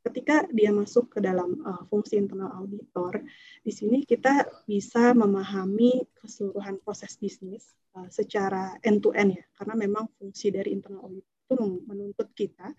ketika 0.07 0.47
dia 0.47 0.71
masuk 0.71 1.11
ke 1.11 1.19
dalam 1.19 1.59
uh, 1.67 1.83
fungsi 1.91 2.15
internal 2.15 2.55
auditor, 2.63 3.19
di 3.67 3.71
sini 3.75 4.07
kita 4.07 4.47
bisa 4.63 5.11
memahami 5.11 6.07
keseluruhan 6.23 6.79
proses 6.79 7.19
bisnis 7.19 7.67
uh, 7.99 8.07
secara 8.07 8.79
end 8.79 9.03
to 9.03 9.11
end 9.11 9.35
ya, 9.35 9.43
karena 9.59 9.75
memang 9.75 10.07
fungsi 10.15 10.55
dari 10.55 10.71
internal 10.71 11.03
audit 11.03 11.27
itu 11.43 11.83
menuntut 11.85 12.31
kita 12.31 12.71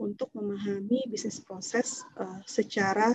untuk 0.00 0.32
memahami 0.36 1.08
bisnis 1.08 1.40
proses 1.40 2.02
uh, 2.16 2.40
secara 2.44 3.12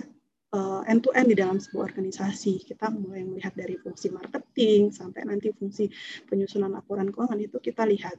end 0.88 1.04
to 1.04 1.12
end 1.12 1.28
di 1.28 1.36
dalam 1.36 1.60
sebuah 1.60 1.92
organisasi. 1.92 2.64
Kita 2.64 2.88
mulai 2.88 3.20
melihat 3.24 3.52
dari 3.52 3.76
fungsi 3.76 4.08
marketing 4.08 4.88
sampai 4.88 5.28
nanti 5.28 5.52
fungsi 5.52 5.92
penyusunan 6.24 6.72
laporan 6.72 7.12
keuangan 7.12 7.36
itu 7.36 7.60
kita 7.60 7.84
lihat. 7.84 8.16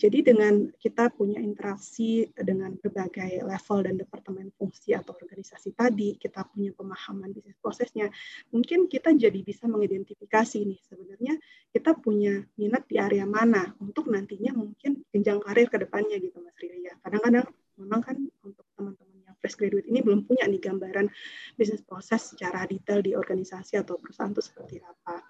Jadi 0.00 0.24
dengan 0.24 0.72
kita 0.80 1.12
punya 1.12 1.36
interaksi 1.42 2.24
dengan 2.32 2.72
berbagai 2.80 3.44
level 3.44 3.78
dan 3.84 3.94
departemen 4.00 4.48
fungsi 4.56 4.96
atau 4.96 5.12
organisasi 5.12 5.76
tadi, 5.76 6.16
kita 6.16 6.48
punya 6.48 6.72
pemahaman 6.72 7.36
bisnis 7.36 7.60
prosesnya, 7.60 8.08
mungkin 8.54 8.88
kita 8.88 9.12
jadi 9.12 9.40
bisa 9.44 9.68
mengidentifikasi 9.68 10.64
nih 10.64 10.80
sebenarnya 10.88 11.34
kita 11.76 11.92
punya 11.92 12.40
minat 12.56 12.88
di 12.88 12.96
area 12.96 13.28
mana 13.28 13.76
untuk 13.84 14.08
nantinya 14.08 14.56
mungkin 14.56 15.04
jenjang 15.12 15.44
karir 15.44 15.68
ke 15.68 15.76
depannya 15.76 16.16
gitu 16.16 16.40
Mas 16.40 16.56
Riri 16.56 16.88
ya. 16.88 16.94
Kadang-kadang 17.04 17.46
memang 17.76 18.00
kan 18.00 18.16
untuk 18.40 18.64
teman-teman 18.72 19.05
fresh 19.46 19.54
graduate 19.54 19.86
ini 19.86 20.02
belum 20.02 20.26
punya 20.26 20.50
nih 20.50 20.58
gambaran 20.58 21.06
bisnis 21.54 21.86
proses 21.86 22.34
secara 22.34 22.66
detail 22.66 22.98
di 22.98 23.14
organisasi 23.14 23.78
atau 23.78 23.94
perusahaan 23.94 24.34
itu 24.34 24.42
seperti 24.42 24.82
apa. 24.82 25.22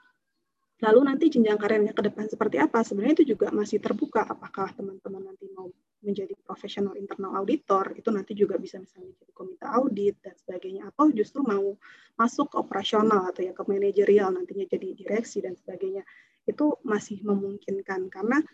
Lalu 0.81 1.01
nanti 1.09 1.29
jenjang 1.29 1.61
karirnya 1.61 1.93
ke 1.93 2.01
depan 2.05 2.29
seperti 2.29 2.57
apa? 2.57 2.81
Sebenarnya 2.81 3.21
itu 3.21 3.37
juga 3.37 3.53
masih 3.53 3.81
terbuka. 3.81 4.25
Apakah 4.25 4.73
teman-teman 4.77 5.25
nanti 5.25 5.49
mau 5.53 5.69
menjadi 6.05 6.37
profesional 6.45 6.93
internal 7.01 7.33
auditor, 7.41 7.97
itu 7.97 8.09
nanti 8.13 8.37
juga 8.37 8.61
bisa 8.61 8.77
misalnya 8.77 9.17
jadi 9.17 9.33
komite 9.33 9.65
audit 9.65 10.17
dan 10.21 10.37
sebagainya. 10.37 10.93
Atau 10.93 11.13
justru 11.17 11.41
mau 11.45 11.77
masuk 12.21 12.53
ke 12.53 12.57
operasional 12.61 13.33
atau 13.33 13.41
ya 13.41 13.57
ke 13.57 13.65
manajerial, 13.65 14.33
nantinya 14.37 14.69
jadi 14.69 14.89
direksi 14.93 15.41
dan 15.41 15.57
sebagainya. 15.57 16.05
Itu 16.45 16.77
masih 16.85 17.25
memungkinkan 17.25 18.13
karena 18.13 18.45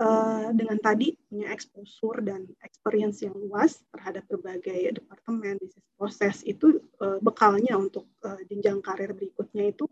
uh, 0.00 0.48
dengan 0.56 0.80
tadi 0.80 1.14
punya 1.28 1.52
exposure 1.52 2.24
dan 2.24 2.48
experience 2.64 3.20
yang 3.20 3.36
luas 3.36 3.78
terhadap 3.92 4.24
berbagai 4.26 4.96
departemen 4.98 5.60
bisnis 5.60 5.86
proses 5.94 6.36
itu 6.48 6.80
uh, 7.04 7.20
bekalnya 7.20 7.76
untuk 7.76 8.08
uh, 8.24 8.40
jenjang 8.48 8.80
karir 8.80 9.12
berikutnya 9.12 9.70
itu 9.70 9.86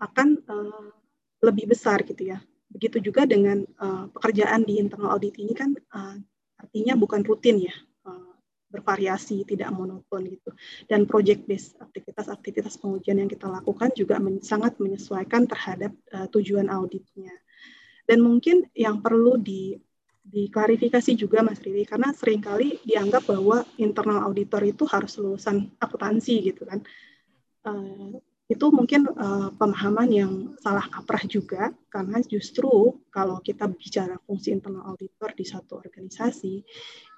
akan 0.00 0.40
uh, 0.48 0.90
lebih 1.44 1.70
besar 1.70 2.02
gitu 2.02 2.34
ya. 2.34 2.40
Begitu 2.72 2.98
juga 3.12 3.28
dengan 3.28 3.62
uh, 3.78 4.10
pekerjaan 4.10 4.66
di 4.66 4.80
internal 4.80 5.14
audit 5.14 5.38
ini 5.38 5.54
kan 5.54 5.76
uh, 5.94 6.16
artinya 6.58 6.98
bukan 6.98 7.22
rutin 7.22 7.62
ya, 7.62 7.76
uh, 8.08 8.34
bervariasi, 8.72 9.46
tidak 9.46 9.70
monoton 9.70 10.26
gitu. 10.26 10.50
Dan 10.90 11.06
project 11.06 11.46
based 11.46 11.78
aktivitas-aktivitas 11.78 12.80
pengujian 12.80 13.22
yang 13.22 13.30
kita 13.30 13.46
lakukan 13.46 13.94
juga 13.94 14.18
men 14.18 14.42
sangat 14.42 14.80
menyesuaikan 14.82 15.46
terhadap 15.46 15.92
uh, 16.10 16.26
tujuan 16.32 16.66
auditnya. 16.66 17.30
Dan 18.04 18.20
mungkin 18.20 18.68
yang 18.76 19.00
perlu 19.00 19.40
di 19.40 19.76
diklarifikasi 20.24 21.14
juga 21.20 21.44
Mas 21.44 21.60
Riri 21.60 21.84
karena 21.84 22.10
sering 22.16 22.40
kali 22.40 22.80
dianggap 22.82 23.28
bahwa 23.28 23.60
internal 23.76 24.24
auditor 24.24 24.64
itu 24.64 24.88
harus 24.88 25.20
lulusan 25.20 25.68
akuntansi 25.76 26.48
gitu 26.48 26.64
kan. 26.64 26.80
Uh, 27.64 28.20
itu 28.44 28.68
mungkin 28.68 29.08
uh, 29.08 29.48
pemahaman 29.56 30.08
yang 30.12 30.32
salah 30.60 30.84
kaprah 30.84 31.24
juga 31.24 31.72
karena 31.88 32.20
justru 32.20 32.92
kalau 33.08 33.40
kita 33.40 33.64
bicara 33.72 34.20
fungsi 34.28 34.52
internal 34.52 34.84
auditor 34.92 35.32
di 35.32 35.48
satu 35.48 35.80
organisasi 35.80 36.60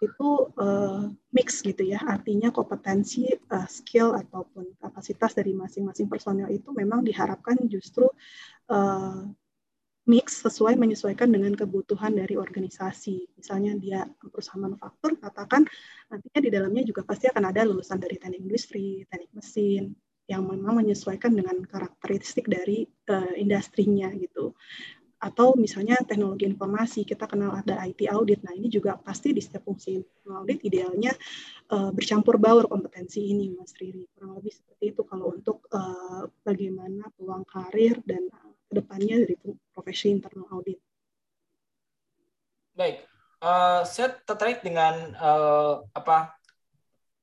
itu 0.07 0.29
uh, 0.55 1.11
mix 1.35 1.67
gitu 1.67 1.83
ya 1.83 1.99
artinya 2.07 2.55
kompetensi 2.55 3.27
uh, 3.51 3.67
skill 3.67 4.15
ataupun 4.15 4.79
kapasitas 4.79 5.35
dari 5.35 5.51
masing-masing 5.51 6.07
personel 6.07 6.47
itu 6.47 6.71
memang 6.71 7.03
diharapkan 7.03 7.59
justru 7.67 8.07
uh, 8.71 9.27
mix 10.07 10.47
sesuai 10.47 10.79
menyesuaikan 10.79 11.27
dengan 11.27 11.53
kebutuhan 11.59 12.15
dari 12.15 12.39
organisasi. 12.39 13.27
Misalnya 13.35 13.75
dia 13.75 14.01
perusahaan 14.23 14.63
manufaktur, 14.63 15.19
katakan 15.19 15.67
nantinya 16.07 16.41
di 16.41 16.51
dalamnya 16.55 16.83
juga 16.87 17.03
pasti 17.03 17.27
akan 17.27 17.45
ada 17.51 17.67
lulusan 17.67 17.99
dari 17.99 18.15
teknik 18.15 18.47
industri, 18.47 19.03
teknik 19.11 19.35
mesin, 19.35 19.99
yang 20.31 20.47
memang 20.47 20.83
menyesuaikan 20.83 21.35
dengan 21.35 21.59
karakteristik 21.67 22.47
dari 22.47 22.87
uh, 23.11 23.35
industrinya 23.35 24.11
gitu. 24.15 24.55
Atau 25.17 25.59
misalnya 25.59 25.99
teknologi 26.07 26.47
informasi, 26.47 27.03
kita 27.03 27.27
kenal 27.27 27.59
ada 27.59 27.83
IT 27.83 28.07
audit. 28.07 28.47
Nah 28.47 28.55
ini 28.55 28.71
juga 28.71 28.95
pasti 29.01 29.35
di 29.35 29.43
setiap 29.43 29.67
fungsi 29.67 29.99
audit 30.29 30.63
idealnya 30.63 31.11
uh, 31.75 31.91
bercampur 31.91 32.39
baur 32.39 32.71
kompetensi 32.71 33.27
ini, 33.27 33.51
Mas 33.55 33.75
Riri. 33.75 34.07
Kurang 34.15 34.39
lebih 34.39 34.55
seperti 34.55 34.95
itu 34.95 35.03
kalau 35.03 35.35
untuk 35.35 35.67
uh, 35.75 36.31
bagaimana 36.47 37.11
peluang 37.19 37.43
karir 37.49 37.99
dan 38.07 38.29
ke 38.67 38.73
depannya 38.75 39.23
dari 39.23 39.35
profesi 39.71 40.11
internal 40.11 40.47
audit. 40.51 40.79
Baik, 42.77 43.07
uh, 43.41 43.87
saya 43.89 44.13
tertarik 44.27 44.61
dengan 44.61 45.17
uh, 45.17 45.87
apa 45.97 46.37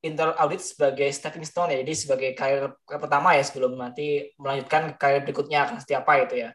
internal 0.03 0.35
audit 0.41 0.59
sebagai 0.59 1.07
stepping 1.13 1.45
stone 1.47 1.71
ya, 1.71 1.79
jadi 1.79 1.93
sebagai 1.93 2.29
karir 2.35 2.75
pertama 2.87 3.37
ya 3.37 3.43
sebelum 3.45 3.77
nanti 3.79 4.33
melanjutkan 4.35 4.99
karir 4.99 5.23
berikutnya 5.23 5.63
akan 5.63 5.79
seperti 5.79 5.95
apa 5.95 6.13
itu 6.25 6.35
ya. 6.47 6.49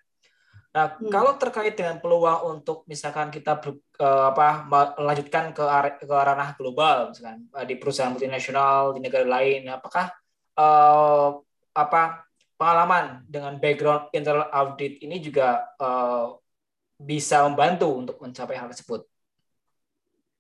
Nah, 0.69 0.95
hmm. 0.95 1.09
kalau 1.09 1.33
terkait 1.41 1.73
dengan 1.73 1.97
peluang 1.97 2.61
untuk 2.61 2.85
misalkan 2.85 3.33
kita 3.33 3.57
ber, 3.57 3.81
uh, 3.99 4.35
apa 4.37 4.69
melanjutkan 5.01 5.57
ke 5.57 5.65
are, 5.65 5.97
ke 5.97 6.05
ranah 6.05 6.53
global 6.61 7.09
misalkan 7.09 7.49
di 7.65 7.75
perusahaan 7.81 8.13
multinasional 8.13 8.93
di 8.93 9.01
negara 9.01 9.25
lain, 9.25 9.65
apakah 9.73 10.13
uh, 10.61 11.41
apa 11.73 12.28
pengalaman 12.59 13.23
dengan 13.31 13.57
background 13.57 14.11
internal 14.11 14.51
audit 14.51 14.99
ini 15.01 15.23
juga 15.23 15.63
uh, 15.79 16.35
bisa 16.99 17.47
membantu 17.47 17.87
untuk 17.95 18.17
mencapai 18.19 18.59
hal 18.59 18.69
tersebut? 18.75 19.07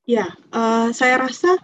Ya, 0.02 0.34
uh, 0.50 0.90
saya 0.90 1.22
rasa 1.22 1.54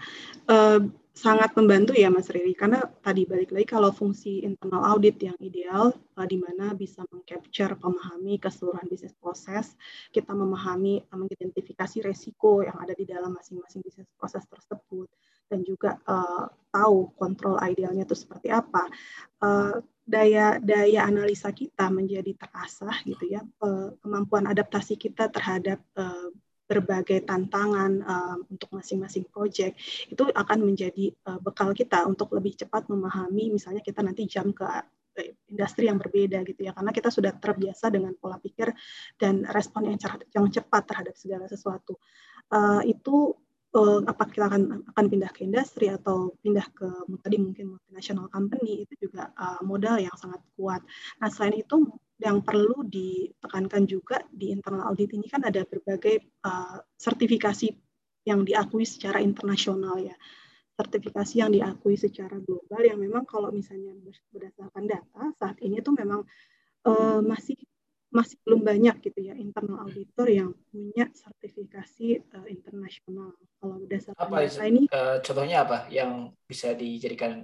uh, 0.46 0.78
sangat 1.14 1.54
membantu 1.54 1.94
ya 1.94 2.10
Mas 2.10 2.26
Riri. 2.26 2.58
Karena 2.58 2.82
tadi 2.98 3.22
balik 3.22 3.54
lagi 3.54 3.70
kalau 3.70 3.94
fungsi 3.94 4.42
internal 4.42 4.82
audit 4.82 5.14
yang 5.22 5.38
ideal 5.38 5.94
uh, 6.18 6.26
di 6.26 6.42
mana 6.42 6.74
bisa 6.74 7.06
mengcapture 7.06 7.78
pemahami 7.78 8.42
keseluruhan 8.42 8.90
bisnis 8.90 9.14
proses 9.14 9.78
kita 10.10 10.34
memahami 10.34 11.06
uh, 11.06 11.16
mengidentifikasi 11.16 12.02
resiko 12.02 12.66
yang 12.66 12.74
ada 12.82 12.98
di 12.98 13.06
dalam 13.06 13.30
masing-masing 13.30 13.86
bisnis 13.86 14.10
proses 14.18 14.42
tersebut 14.50 15.06
dan 15.46 15.62
juga 15.62 16.02
uh, 16.10 16.50
tahu 16.74 17.14
kontrol 17.14 17.62
idealnya 17.62 18.02
itu 18.02 18.18
seperti 18.18 18.50
apa. 18.50 18.90
Uh, 19.38 19.78
daya 20.04 20.60
daya 20.60 21.08
analisa 21.08 21.48
kita 21.54 21.88
menjadi 21.94 22.34
terasah 22.34 23.06
gitu 23.06 23.24
ya. 23.30 23.40
Uh, 23.62 23.94
kemampuan 24.02 24.50
adaptasi 24.50 24.98
kita 24.98 25.30
terhadap 25.30 25.78
uh, 25.94 26.34
berbagai 26.64 27.28
tantangan 27.28 27.92
uh, 28.00 28.36
untuk 28.48 28.72
masing-masing 28.72 29.28
project 29.28 29.76
itu 30.08 30.24
akan 30.32 30.58
menjadi 30.64 31.12
uh, 31.28 31.38
bekal 31.40 31.76
kita 31.76 32.08
untuk 32.08 32.32
lebih 32.32 32.56
cepat 32.56 32.88
memahami 32.88 33.52
misalnya 33.52 33.84
kita 33.84 34.00
nanti 34.00 34.24
jam 34.24 34.50
ke 34.50 34.64
industri 35.46 35.86
yang 35.86 36.00
berbeda 36.00 36.42
gitu 36.42 36.66
ya 36.66 36.74
karena 36.74 36.90
kita 36.90 37.06
sudah 37.06 37.30
terbiasa 37.38 37.86
dengan 37.92 38.18
pola 38.18 38.40
pikir 38.42 38.74
dan 39.14 39.46
respon 39.46 39.86
yang 39.86 39.98
yang 40.34 40.46
cepat 40.50 40.82
terhadap 40.90 41.14
segala 41.14 41.46
sesuatu 41.46 42.02
uh, 42.50 42.82
itu 42.82 43.30
uh, 43.74 44.00
apa 44.06 44.30
kita 44.30 44.46
akan 44.50 44.86
akan 44.94 45.04
pindah 45.10 45.30
ke 45.34 45.46
industri 45.46 45.90
atau 45.90 46.34
pindah 46.40 46.66
ke 46.74 46.88
tadi 47.20 47.36
mungkin 47.38 47.76
multinational 47.76 48.30
company 48.30 48.86
itu 48.86 49.10
juga 49.10 49.34
uh, 49.34 49.60
modal 49.66 49.98
yang 49.98 50.14
sangat 50.14 50.40
kuat. 50.54 50.80
Nah 51.18 51.28
selain 51.28 51.58
itu 51.58 51.90
yang 52.22 52.46
perlu 52.46 52.86
ditekankan 52.86 53.84
juga 53.90 54.22
di 54.30 54.54
internal 54.54 54.86
audit 54.90 55.10
ini 55.14 55.26
kan 55.26 55.42
ada 55.42 55.66
berbagai 55.66 56.30
uh, 56.46 56.78
sertifikasi 56.94 57.74
yang 58.24 58.46
diakui 58.46 58.86
secara 58.86 59.18
internasional 59.18 59.98
ya 59.98 60.14
sertifikasi 60.74 61.34
yang 61.38 61.50
diakui 61.54 61.94
secara 61.94 62.34
global 62.42 62.82
yang 62.82 62.98
memang 62.98 63.22
kalau 63.26 63.54
misalnya 63.54 63.94
berdasarkan 64.34 64.90
data 64.90 65.22
saat 65.38 65.58
ini 65.62 65.78
itu 65.78 65.90
memang 65.94 66.26
uh, 66.86 67.22
masih 67.22 67.54
masih 68.14 68.38
belum 68.46 68.62
banyak 68.62 69.02
gitu 69.02 69.26
ya 69.26 69.34
internal 69.34 69.90
auditor 69.90 70.30
yang 70.30 70.54
punya 70.70 71.10
sertifikasi 71.10 72.22
uh, 72.30 72.46
internasional. 72.46 73.34
Kalau 73.58 73.82
berdasarkan 73.82 74.22
apa 74.22 74.36
data 74.46 74.64
ini, 74.70 74.82
uh, 74.90 75.18
contohnya 75.18 75.66
apa 75.66 75.90
yang 75.90 76.30
bisa 76.46 76.78
dijadikan 76.78 77.42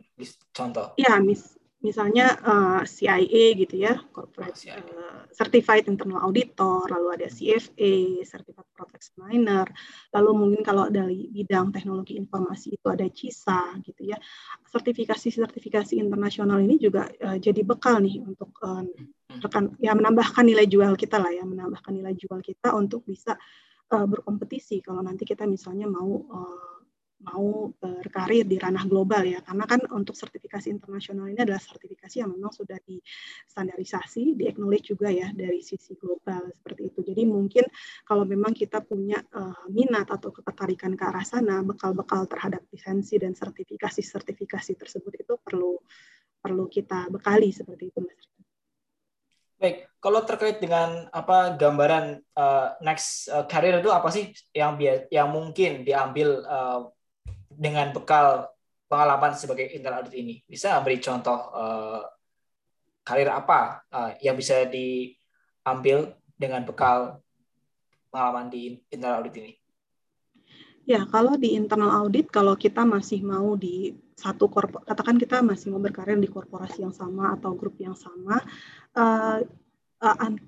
contoh? 0.54 0.94
Ya, 0.94 1.18
mis 1.18 1.58
misalnya 1.80 2.36
uh, 2.44 2.80
CIA 2.84 3.56
gitu 3.56 3.80
ya, 3.80 3.96
corporate 4.12 4.56
uh, 4.68 5.24
certified 5.32 5.88
internal 5.88 6.20
auditor, 6.28 6.84
lalu 6.92 7.16
ada 7.16 7.28
CFA, 7.32 8.20
certified 8.28 8.68
project 8.76 9.16
miner, 9.16 9.64
lalu 10.12 10.30
mungkin 10.36 10.60
kalau 10.60 10.92
dari 10.92 11.32
bidang 11.32 11.72
teknologi 11.72 12.20
informasi 12.20 12.76
itu 12.76 12.86
ada 12.92 13.08
CISA 13.08 13.80
gitu 13.80 14.12
ya. 14.12 14.20
Sertifikasi-sertifikasi 14.68 15.96
internasional 15.96 16.60
ini 16.60 16.76
juga 16.76 17.08
uh, 17.08 17.40
jadi 17.40 17.64
bekal 17.64 18.04
nih 18.04 18.20
untuk 18.20 18.52
uh, 18.60 18.84
rekan 19.40 19.72
ya 19.80 19.96
menambahkan 19.96 20.44
nilai 20.44 20.68
jual 20.68 20.92
kita 21.00 21.16
lah 21.16 21.32
ya, 21.32 21.48
menambahkan 21.48 21.96
nilai 21.96 22.12
jual 22.12 22.44
kita 22.44 22.76
untuk 22.76 23.08
bisa 23.08 23.40
uh, 23.96 24.06
berkompetisi. 24.06 24.84
Kalau 24.84 25.00
nanti 25.00 25.24
kita 25.24 25.48
misalnya 25.48 25.88
mau 25.88 26.12
uh, 26.28 26.79
mau 27.20 27.68
berkarir 27.76 28.48
di 28.48 28.56
ranah 28.56 28.88
global 28.88 29.20
ya 29.28 29.44
karena 29.44 29.68
kan 29.68 29.80
untuk 29.92 30.16
sertifikasi 30.16 30.72
internasional 30.72 31.28
ini 31.28 31.44
adalah 31.44 31.60
sertifikasi 31.60 32.24
yang 32.24 32.32
memang 32.32 32.48
sudah 32.48 32.80
distandarisasi, 32.80 34.40
di 34.40 34.48
acknowledge 34.48 34.96
juga 34.96 35.12
ya 35.12 35.28
dari 35.36 35.60
sisi 35.60 35.92
global 36.00 36.48
seperti 36.48 36.82
itu. 36.88 37.00
Jadi 37.04 37.22
mungkin 37.28 37.64
kalau 38.08 38.24
memang 38.24 38.56
kita 38.56 38.80
punya 38.80 39.20
uh, 39.36 39.68
minat 39.68 40.08
atau 40.08 40.32
ketertarikan 40.32 40.96
ke 40.96 41.04
arah 41.04 41.26
sana, 41.26 41.60
bekal-bekal 41.60 42.24
terhadap 42.24 42.64
lisensi 42.72 43.20
dan 43.20 43.36
sertifikasi-sertifikasi 43.36 44.72
tersebut 44.80 45.12
itu 45.20 45.34
perlu 45.44 45.76
perlu 46.40 46.64
kita 46.72 47.12
bekali 47.12 47.52
seperti 47.52 47.92
itu 47.92 48.00
Mas. 48.00 48.24
Baik, 49.60 49.92
kalau 50.00 50.24
terkait 50.24 50.56
dengan 50.56 51.04
apa 51.12 51.52
gambaran 51.60 52.24
uh, 52.32 52.80
next 52.80 53.28
uh, 53.28 53.44
career 53.44 53.84
itu 53.84 53.92
apa 53.92 54.08
sih 54.08 54.32
yang 54.56 54.80
yang 55.12 55.28
mungkin 55.28 55.84
diambil 55.84 56.40
uh, 56.48 56.88
dengan 57.60 57.92
bekal 57.92 58.48
pengalaman 58.88 59.36
sebagai 59.36 59.68
internal 59.76 60.00
audit 60.00 60.16
ini? 60.16 60.40
Bisa 60.48 60.80
beri 60.80 60.96
contoh 60.96 61.36
uh, 61.52 62.00
karir 63.04 63.28
apa 63.28 63.84
uh, 63.92 64.16
yang 64.24 64.32
bisa 64.32 64.64
diambil 64.64 66.16
dengan 66.40 66.64
bekal 66.64 67.20
pengalaman 68.08 68.48
di 68.48 68.80
internal 68.88 69.20
audit 69.20 69.36
ini? 69.44 69.52
Ya, 70.88 71.04
kalau 71.06 71.36
di 71.36 71.54
internal 71.54 71.92
audit, 72.02 72.32
kalau 72.32 72.56
kita 72.56 72.82
masih 72.82 73.22
mau 73.22 73.54
di 73.54 73.94
satu 74.16 74.50
korporasi, 74.50 74.90
katakan 74.90 75.16
kita 75.20 75.36
masih 75.44 75.70
mau 75.70 75.78
berkarir 75.78 76.18
di 76.18 76.26
korporasi 76.26 76.82
yang 76.82 76.90
sama 76.90 77.36
atau 77.38 77.54
grup 77.54 77.78
yang 77.78 77.94
sama, 77.94 78.42
uh, 78.98 79.38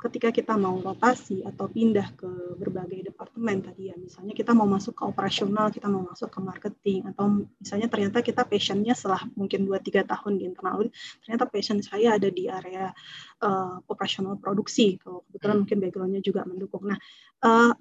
ketika 0.09 0.33
kita 0.33 0.57
mau 0.57 0.81
rotasi 0.81 1.45
atau 1.45 1.69
pindah 1.69 2.17
ke 2.17 2.57
berbagai 2.57 3.13
departemen 3.13 3.61
tadi 3.61 3.93
ya, 3.93 3.97
misalnya 4.01 4.33
kita 4.33 4.57
mau 4.57 4.65
masuk 4.65 4.97
ke 4.97 5.05
operasional, 5.05 5.69
kita 5.69 5.93
mau 5.93 6.09
masuk 6.09 6.33
ke 6.33 6.41
marketing, 6.41 7.05
atau 7.13 7.45
misalnya 7.61 7.93
ternyata 7.93 8.25
kita 8.25 8.49
passionnya 8.49 8.97
setelah 8.97 9.21
mungkin 9.37 9.69
2-3 9.69 10.09
tahun 10.09 10.33
di 10.41 10.49
internal 10.49 10.81
audit, 10.81 10.97
ternyata 11.21 11.45
passion 11.53 11.85
saya 11.85 12.17
ada 12.17 12.33
di 12.33 12.49
area 12.49 12.97
uh, 13.45 13.77
operasional 13.93 14.41
produksi, 14.41 14.97
kalau 14.97 15.21
kebetulan 15.29 15.53
hmm. 15.53 15.61
mungkin 15.69 15.79
backgroundnya 15.85 16.23
juga 16.25 16.41
mendukung. 16.49 16.89
Nah, 16.89 16.97
uh, 17.45 17.77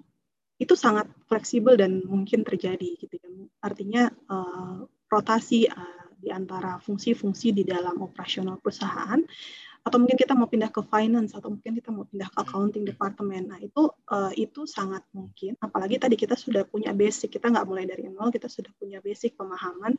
itu 0.59 0.75
sangat 0.75 1.07
fleksibel 1.31 1.79
dan 1.79 2.03
mungkin 2.03 2.43
terjadi 2.43 2.99
gitu 2.99 3.15
ya. 3.15 3.31
Artinya 3.63 4.11
uh, 4.27 4.83
rotasi 5.07 5.71
uh, 5.71 6.03
di 6.19 6.29
antara 6.29 6.77
fungsi-fungsi 6.83 7.55
di 7.55 7.63
dalam 7.63 7.97
operasional 8.03 8.59
perusahaan 8.61 9.23
atau 9.81 9.97
mungkin 9.97 10.13
kita 10.13 10.37
mau 10.37 10.45
pindah 10.45 10.69
ke 10.69 10.85
finance 10.85 11.33
atau 11.33 11.49
mungkin 11.49 11.73
kita 11.73 11.89
mau 11.89 12.05
pindah 12.05 12.29
ke 12.29 12.37
hmm. 12.37 12.45
accounting 12.45 12.85
department. 12.85 13.45
Nah 13.49 13.57
itu 13.57 13.89
uh, 14.13 14.29
itu 14.37 14.69
sangat 14.69 15.01
mungkin. 15.09 15.57
Apalagi 15.57 15.97
tadi 15.97 16.13
kita 16.13 16.37
sudah 16.37 16.69
punya 16.69 16.93
basic, 16.93 17.33
kita 17.33 17.49
nggak 17.49 17.65
mulai 17.65 17.89
dari 17.89 18.05
nol, 18.05 18.29
kita 18.29 18.45
sudah 18.45 18.69
punya 18.77 19.01
basic 19.01 19.33
pemahaman 19.33 19.97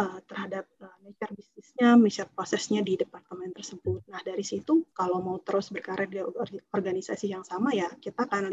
uh, 0.00 0.18
terhadap 0.24 0.64
uh, 0.80 0.96
nature 1.04 1.36
bisnisnya, 1.36 2.00
nature 2.00 2.32
prosesnya 2.32 2.80
di 2.80 2.96
departemen 2.96 3.52
tersebut. 3.52 4.08
Nah 4.08 4.24
dari 4.24 4.40
situ 4.40 4.88
kalau 4.96 5.20
mau 5.20 5.36
terus 5.44 5.68
berkarir 5.68 6.08
di 6.08 6.24
organisasi 6.72 7.28
yang 7.28 7.44
sama 7.44 7.76
ya 7.76 7.92
kita 8.00 8.24
akan 8.24 8.48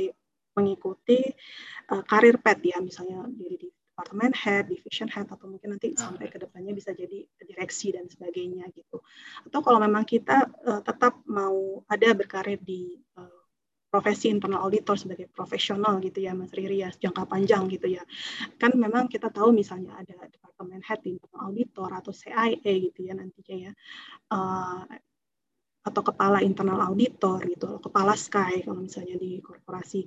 mengikuti 0.57 1.21
uh, 1.95 2.03
karir 2.03 2.43
pet 2.43 2.59
ya 2.59 2.83
misalnya 2.83 3.23
di 3.31 3.71
departemen 3.97 4.29
head, 4.29 4.69
division 4.69 5.09
head, 5.09 5.25
atau 5.25 5.49
mungkin 5.49 5.73
nanti 5.73 5.89
ah, 5.97 6.05
sampai 6.05 6.29
ke 6.29 6.37
depannya 6.37 6.69
bisa 6.69 6.93
jadi 6.93 7.25
direksi 7.41 7.97
dan 7.97 8.05
sebagainya 8.05 8.69
gitu. 8.77 9.01
Atau 9.49 9.65
kalau 9.65 9.81
memang 9.81 10.05
kita 10.05 10.45
uh, 10.69 10.85
tetap 10.85 11.17
mau 11.25 11.81
ada 11.89 12.13
berkarir 12.13 12.61
di 12.61 12.93
uh, 13.17 13.41
profesi 13.89 14.29
internal 14.29 14.69
auditor 14.69 15.01
sebagai 15.01 15.25
profesional 15.33 15.97
gitu 15.97 16.21
ya 16.21 16.37
Mas 16.37 16.53
Riri 16.53 16.85
ya 16.85 16.93
jangka 16.93 17.25
panjang 17.25 17.65
gitu 17.73 17.89
ya. 17.89 18.05
Kan 18.61 18.77
memang 18.77 19.09
kita 19.09 19.33
tahu 19.33 19.49
misalnya 19.49 19.97
ada 19.97 20.29
departemen 20.29 20.85
head 20.85 21.01
di 21.01 21.17
internal 21.17 21.49
auditor 21.49 21.89
atau 21.89 22.13
CIA 22.13 22.53
gitu 22.61 23.01
ya 23.01 23.17
nantinya 23.17 23.55
ya 23.65 23.71
uh, 24.29 24.85
atau 25.89 26.01
kepala 26.05 26.45
internal 26.45 26.85
auditor 26.85 27.41
gitu 27.49 27.81
kepala 27.81 28.13
Sky 28.13 28.61
kalau 28.61 28.85
misalnya 28.85 29.17
di 29.17 29.41
korporasi. 29.41 30.05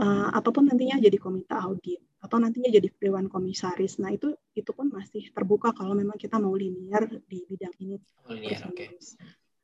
Uh, 0.00 0.32
ataupun 0.32 0.72
nantinya 0.72 0.96
jadi 0.96 1.20
komite 1.20 1.52
audit 1.52 2.07
atau 2.18 2.36
nantinya 2.42 2.70
jadi 2.70 2.88
dewan 2.98 3.30
komisaris. 3.30 4.02
Nah 4.02 4.10
itu 4.10 4.34
itu 4.54 4.70
pun 4.74 4.90
masih 4.90 5.30
terbuka 5.30 5.70
kalau 5.70 5.94
memang 5.94 6.18
kita 6.18 6.36
mau 6.42 6.54
linear 6.54 7.06
di 7.06 7.38
bidang 7.46 7.74
ini. 7.78 7.96
Oh, 8.26 8.34
linear, 8.34 8.66
okay. 8.70 8.90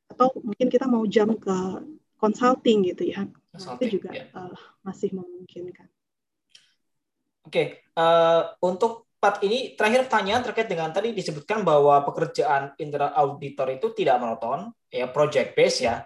Atau 0.07 0.39
mungkin 0.39 0.67
kita 0.71 0.87
mau 0.87 1.03
jam 1.03 1.35
ke 1.35 1.57
consulting 2.15 2.87
gitu 2.87 3.11
ya. 3.11 3.27
Consulting, 3.51 3.87
itu 3.91 3.99
juga 3.99 4.09
yeah. 4.15 4.27
Ya. 4.31 4.39
uh, 4.39 4.59
masih 4.87 5.11
memungkinkan. 5.11 5.87
Oke, 7.45 7.51
okay. 7.53 7.67
uh, 7.93 8.01
eh, 8.01 8.41
untuk 8.65 9.13
part 9.21 9.37
ini 9.45 9.77
terakhir 9.77 10.09
pertanyaan 10.09 10.41
terkait 10.41 10.65
dengan 10.65 10.89
tadi 10.89 11.13
disebutkan 11.13 11.61
bahwa 11.61 12.01
pekerjaan 12.01 12.73
internal 12.81 13.13
auditor 13.13 13.69
itu 13.69 13.93
tidak 13.93 14.17
monoton, 14.17 14.73
ya 14.89 15.05
project 15.13 15.53
based 15.53 15.85
ya 15.85 16.01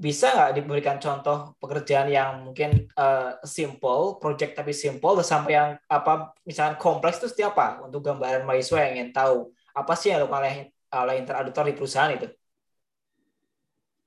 bisa 0.00 0.32
nggak 0.32 0.52
diberikan 0.56 0.96
contoh 0.96 1.52
pekerjaan 1.60 2.08
yang 2.08 2.48
mungkin 2.48 2.88
uh, 2.96 3.36
simple, 3.44 4.16
project 4.16 4.56
tapi 4.56 4.72
simple, 4.72 5.20
sampai 5.20 5.52
yang 5.52 5.70
apa 5.92 6.32
misalnya 6.48 6.80
kompleks 6.80 7.20
itu 7.20 7.28
seperti 7.28 7.44
apa 7.52 7.84
untuk 7.84 8.00
gambaran 8.08 8.48
mahasiswa 8.48 8.80
yang 8.80 8.92
ingin 8.96 9.10
tahu 9.12 9.52
apa 9.76 9.92
sih 10.00 10.08
yang 10.08 10.24
oleh 10.24 10.72
oleh 10.88 11.14
interauditor 11.20 11.68
di 11.68 11.76
perusahaan 11.76 12.16
itu? 12.16 12.32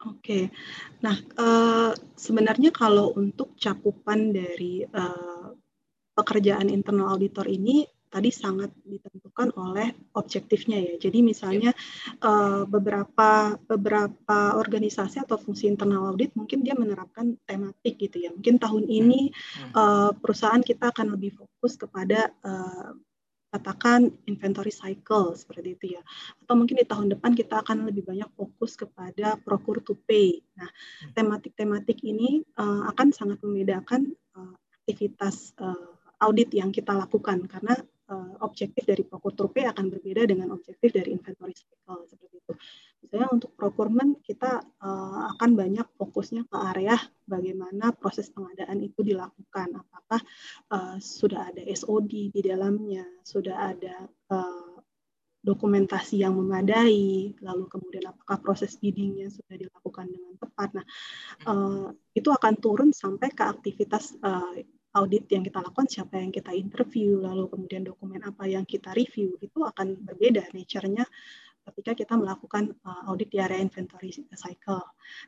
Oke, 0.04 0.52
nah 1.00 1.16
uh, 1.40 1.94
sebenarnya 2.18 2.74
kalau 2.74 3.14
untuk 3.16 3.56
cakupan 3.56 4.34
dari 4.36 4.84
uh, 4.84 5.56
pekerjaan 6.18 6.74
internal 6.74 7.16
auditor 7.16 7.46
ini 7.48 7.88
tadi 8.14 8.30
sangat 8.30 8.70
ditentukan 8.86 9.58
oleh 9.58 9.90
objektifnya 10.14 10.78
ya. 10.78 10.94
Jadi 11.02 11.26
misalnya 11.26 11.74
uh, 12.22 12.70
beberapa 12.70 13.58
beberapa 13.66 14.54
organisasi 14.62 15.26
atau 15.26 15.42
fungsi 15.42 15.66
internal 15.66 16.14
audit 16.14 16.38
mungkin 16.38 16.62
dia 16.62 16.78
menerapkan 16.78 17.34
tematik 17.50 17.98
gitu 17.98 18.22
ya. 18.22 18.30
Mungkin 18.30 18.62
tahun 18.62 18.86
ini 18.86 19.34
uh, 19.74 20.14
perusahaan 20.14 20.62
kita 20.62 20.94
akan 20.94 21.18
lebih 21.18 21.34
fokus 21.34 21.74
kepada 21.74 22.30
uh, 22.46 22.94
katakan 23.54 24.10
inventory 24.30 24.74
cycle 24.74 25.34
seperti 25.34 25.74
itu 25.74 25.86
ya. 25.98 26.02
Atau 26.46 26.54
mungkin 26.54 26.78
di 26.78 26.86
tahun 26.86 27.18
depan 27.18 27.34
kita 27.34 27.66
akan 27.66 27.90
lebih 27.90 28.06
banyak 28.06 28.30
fokus 28.38 28.78
kepada 28.78 29.42
procure 29.42 29.82
to 29.82 29.98
pay. 30.06 30.42
Nah, 30.58 30.70
hmm. 30.70 31.18
tematik-tematik 31.18 31.98
ini 32.06 32.46
uh, 32.62 32.90
akan 32.94 33.10
sangat 33.10 33.42
membedakan 33.42 34.14
uh, 34.38 34.54
aktivitas 34.86 35.54
uh, 35.62 35.94
audit 36.24 36.50
yang 36.56 36.72
kita 36.74 36.96
lakukan 36.96 37.46
karena 37.46 37.76
objektif 38.44 38.84
dari 38.84 39.08
pokok 39.08 39.34
trupe 39.34 39.64
akan 39.64 39.88
berbeda 39.88 40.28
dengan 40.28 40.52
objektif 40.52 40.92
dari 40.92 41.16
inventory 41.16 41.56
cycle 41.56 42.04
seperti 42.06 42.36
itu. 42.44 42.54
Misalnya 43.04 43.30
untuk 43.36 43.52
procurement 43.56 44.20
kita 44.24 44.64
uh, 44.64 45.22
akan 45.36 45.52
banyak 45.60 45.88
fokusnya 46.00 46.48
ke 46.48 46.58
area 46.76 46.96
bagaimana 47.28 47.92
proses 47.96 48.32
pengadaan 48.32 48.80
itu 48.80 49.04
dilakukan. 49.04 49.76
Apakah 49.76 50.22
uh, 50.72 50.96
sudah 51.00 51.52
ada 51.52 51.64
SOD 51.68 52.32
di 52.32 52.42
dalamnya, 52.44 53.04
sudah 53.24 53.76
ada 53.76 54.08
uh, 54.32 54.74
dokumentasi 55.44 56.24
yang 56.24 56.40
memadai, 56.40 57.36
lalu 57.44 57.68
kemudian 57.68 58.08
apakah 58.08 58.40
proses 58.40 58.80
biddingnya 58.80 59.28
sudah 59.28 59.60
dilakukan 59.60 60.08
dengan 60.08 60.40
tepat. 60.40 60.70
Nah, 60.72 60.86
uh, 61.52 61.92
itu 62.16 62.32
akan 62.32 62.54
turun 62.64 62.90
sampai 62.96 63.36
ke 63.36 63.44
aktivitas 63.44 64.16
uh, 64.24 64.56
audit 64.94 65.26
yang 65.30 65.42
kita 65.42 65.60
lakukan, 65.60 65.90
siapa 65.90 66.22
yang 66.22 66.30
kita 66.30 66.54
interview, 66.54 67.22
lalu 67.22 67.50
kemudian 67.50 67.82
dokumen 67.82 68.22
apa 68.22 68.46
yang 68.46 68.64
kita 68.64 68.94
review, 68.94 69.38
itu 69.42 69.60
akan 69.66 69.98
berbeda 70.06 70.54
nature-nya 70.54 71.06
ketika 71.64 71.92
kita 71.96 72.14
melakukan 72.20 72.76
uh, 72.84 73.10
audit 73.10 73.32
di 73.32 73.40
area 73.40 73.58
inventory 73.58 74.12
cycle. 74.36 74.84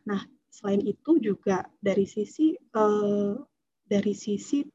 Nah, 0.05 0.21
selain 0.51 0.83
itu 0.83 1.17
juga 1.17 1.65
dari 1.79 2.05
sisi 2.05 2.53
uh, 2.75 3.39
dari 3.85 4.13
sisi 4.13 4.65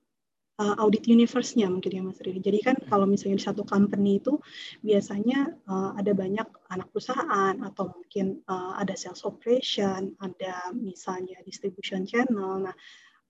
uh, 0.60 0.76
audit 0.80 1.08
universe-nya 1.08 1.68
mungkin 1.68 2.00
ya 2.00 2.02
Mas 2.04 2.20
Riri. 2.20 2.40
Jadi 2.40 2.58
kan 2.60 2.76
hmm. 2.76 2.88
kalau 2.88 3.04
misalnya 3.08 3.40
di 3.40 3.44
satu 3.44 3.62
company 3.64 4.20
itu 4.20 4.40
biasanya 4.84 5.52
uh, 5.68 5.96
ada 5.96 6.12
banyak 6.12 6.48
anak 6.72 6.88
perusahaan 6.92 7.54
atau 7.64 7.92
mungkin 7.92 8.40
uh, 8.48 8.76
ada 8.76 8.96
sales 8.96 9.24
operation, 9.24 10.16
ada 10.20 10.72
misalnya 10.76 11.40
distribution 11.44 12.04
channel. 12.04 12.68
Nah, 12.68 12.76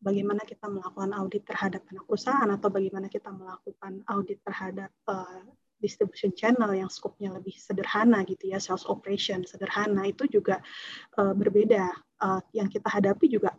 bagaimana 0.01 0.43
kita 0.45 0.67
melakukan 0.67 1.13
audit 1.17 1.45
terhadap 1.45 1.85
anak 1.93 2.05
perusahaan 2.09 2.51
atau 2.51 2.69
bagaimana 2.73 3.07
kita 3.07 3.31
melakukan 3.31 4.01
audit 4.09 4.41
terhadap 4.43 4.91
uh, 5.07 5.45
distribution 5.81 6.33
channel 6.37 6.73
yang 6.77 6.93
skopnya 6.93 7.33
lebih 7.33 7.57
sederhana 7.57 8.21
gitu 8.29 8.53
ya, 8.53 8.61
sales 8.61 8.85
operation 8.85 9.45
sederhana 9.49 10.09
itu 10.09 10.29
juga 10.29 10.61
uh, 11.17 11.33
berbeda. 11.33 11.89
Uh, 12.21 12.41
yang 12.53 12.69
kita 12.69 12.85
hadapi 12.85 13.33
juga 13.33 13.57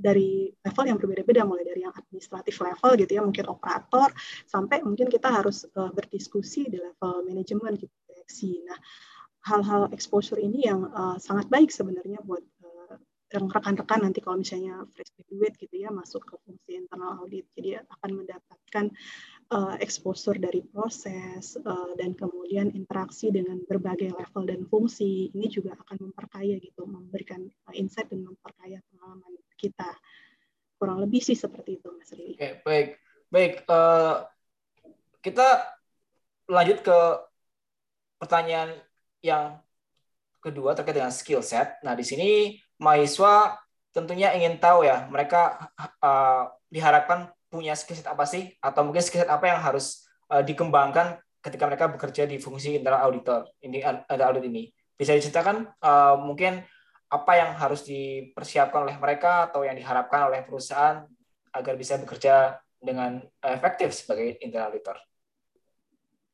dari 0.00 0.48
level 0.64 0.84
yang 0.88 0.96
berbeda-beda 0.96 1.44
mulai 1.44 1.68
dari 1.68 1.84
yang 1.84 1.92
administratif 1.92 2.56
level 2.64 2.96
gitu 2.96 3.12
ya 3.12 3.20
mungkin 3.20 3.44
operator 3.52 4.08
sampai 4.48 4.80
mungkin 4.80 5.12
kita 5.12 5.28
harus 5.28 5.68
uh, 5.76 5.92
berdiskusi 5.92 6.72
di 6.72 6.80
level 6.80 7.28
manajemen 7.28 7.76
gitu 7.76 7.92
direksi. 8.08 8.64
Nah 8.64 8.80
hal-hal 9.44 9.92
exposure 9.92 10.40
ini 10.40 10.64
yang 10.64 10.88
uh, 10.92 11.20
sangat 11.20 11.52
baik 11.52 11.68
sebenarnya 11.68 12.24
buat 12.24 12.40
rekan-rekan 13.30 14.02
nanti 14.02 14.18
kalau 14.18 14.42
misalnya 14.42 14.82
fresh 14.90 15.14
graduate 15.14 15.54
gitu 15.62 15.86
ya 15.86 15.94
masuk 15.94 16.26
ke 16.26 16.34
fungsi 16.42 16.82
internal 16.82 17.22
audit 17.22 17.46
jadi 17.54 17.86
akan 17.86 18.10
mendapatkan 18.26 18.86
uh, 19.54 19.74
exposure 19.78 20.34
dari 20.34 20.66
proses 20.66 21.54
uh, 21.62 21.94
dan 21.94 22.18
kemudian 22.18 22.74
interaksi 22.74 23.30
dengan 23.30 23.62
berbagai 23.70 24.10
level 24.10 24.42
dan 24.50 24.66
fungsi 24.66 25.30
ini 25.30 25.46
juga 25.46 25.78
akan 25.78 26.10
memperkaya 26.10 26.58
gitu 26.58 26.82
memberikan 26.90 27.46
uh, 27.70 27.74
insight 27.78 28.10
dan 28.10 28.26
memperkaya 28.26 28.82
pengalaman 28.90 29.38
kita 29.54 29.94
kurang 30.80 30.98
lebih 30.98 31.22
sih 31.22 31.38
seperti 31.38 31.78
itu 31.78 31.88
Mas 31.94 32.10
Riri. 32.10 32.34
Oke 32.34 32.50
baik 32.66 32.88
baik 33.30 33.52
uh, 33.70 34.26
kita 35.22 35.70
lanjut 36.50 36.82
ke 36.82 36.98
pertanyaan 38.18 38.74
yang 39.22 39.62
kedua 40.40 40.74
terkait 40.74 40.96
dengan 40.96 41.12
skill 41.12 41.44
set. 41.44 41.78
Nah 41.84 41.92
di 41.94 42.02
sini 42.02 42.56
mahasiswa 42.80 43.60
tentunya 43.92 44.32
ingin 44.34 44.56
tahu 44.56 44.88
ya 44.88 45.06
mereka 45.12 45.70
uh, 46.00 46.48
diharapkan 46.72 47.28
punya 47.52 47.76
skill 47.76 47.98
set 47.98 48.08
apa 48.08 48.24
sih 48.24 48.56
atau 48.62 48.86
mungkin 48.86 49.04
skill 49.04 49.26
set 49.26 49.30
apa 49.30 49.46
yang 49.50 49.60
harus 49.60 50.08
uh, 50.32 50.40
dikembangkan 50.40 51.20
ketika 51.44 51.64
mereka 51.68 51.86
bekerja 51.92 52.24
di 52.24 52.40
fungsi 52.40 52.80
internal 52.80 53.04
auditor 53.04 53.50
ini 53.60 53.84
ada 53.84 54.22
audit 54.30 54.46
ini 54.48 54.72
bisa 54.96 55.12
diceritakan 55.12 55.68
uh, 55.82 56.16
mungkin 56.16 56.64
apa 57.10 57.32
yang 57.34 57.50
harus 57.58 57.82
dipersiapkan 57.82 58.86
oleh 58.86 58.96
mereka 58.96 59.50
atau 59.50 59.66
yang 59.66 59.74
diharapkan 59.74 60.30
oleh 60.30 60.46
perusahaan 60.46 61.02
agar 61.50 61.74
bisa 61.74 61.98
bekerja 61.98 62.62
dengan 62.78 63.18
efektif 63.42 63.90
sebagai 63.92 64.38
internal 64.38 64.70
auditor. 64.70 64.96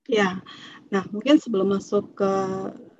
Ya, 0.06 0.38
nah 0.92 1.02
mungkin 1.10 1.42
sebelum 1.42 1.74
masuk 1.74 2.14
ke 2.14 2.32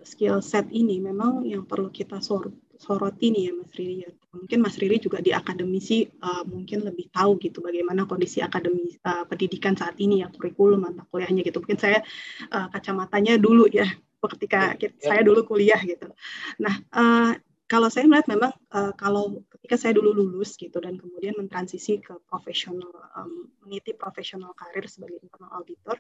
skill 0.03 0.43
set 0.43 0.67
ini, 0.75 0.99
memang 0.99 1.47
yang 1.47 1.63
perlu 1.63 1.93
kita 1.93 2.19
sor 2.19 2.51
soroti 2.79 3.33
nih 3.33 3.51
ya 3.51 3.53
Mas 3.57 3.73
Riri 3.75 3.97
ya. 4.05 4.11
Mungkin 4.37 4.59
Mas 4.61 4.77
Riri 4.77 4.97
juga 5.01 5.19
di 5.25 5.33
akademisi 5.33 6.07
uh, 6.23 6.45
mungkin 6.45 6.85
lebih 6.85 7.09
tahu 7.11 7.41
gitu 7.41 7.65
bagaimana 7.65 8.05
kondisi 8.05 8.45
akademi 8.45 8.93
uh, 9.05 9.25
pendidikan 9.25 9.75
saat 9.75 9.97
ini 9.97 10.23
ya 10.23 10.29
kurikulum 10.29 10.85
mata 10.85 11.05
kuliahnya 11.09 11.43
gitu. 11.43 11.59
Mungkin 11.65 11.81
saya 11.81 12.05
uh, 12.53 12.69
kacamatanya 12.71 13.41
dulu 13.41 13.69
ya 13.69 13.89
ketika 14.27 14.75
ya, 14.83 14.91
ya. 14.91 14.91
saya 14.99 15.21
dulu 15.23 15.47
kuliah 15.47 15.79
gitu. 15.87 16.11
Nah, 16.59 16.75
uh, 16.91 17.33
kalau 17.67 17.91
saya 17.91 18.07
melihat 18.07 18.31
memang 18.31 18.53
uh, 18.71 18.95
kalau 18.95 19.43
ketika 19.59 19.75
saya 19.75 19.93
dulu 19.99 20.15
lulus 20.15 20.55
gitu 20.55 20.79
dan 20.79 20.95
kemudian 20.95 21.35
mentransisi 21.35 21.99
ke 21.99 22.15
profesional 22.31 22.91
um, 23.19 23.51
meniti 23.67 23.91
profesional 23.91 24.55
karir 24.55 24.87
sebagai 24.87 25.19
internal 25.19 25.51
auditor 25.59 25.99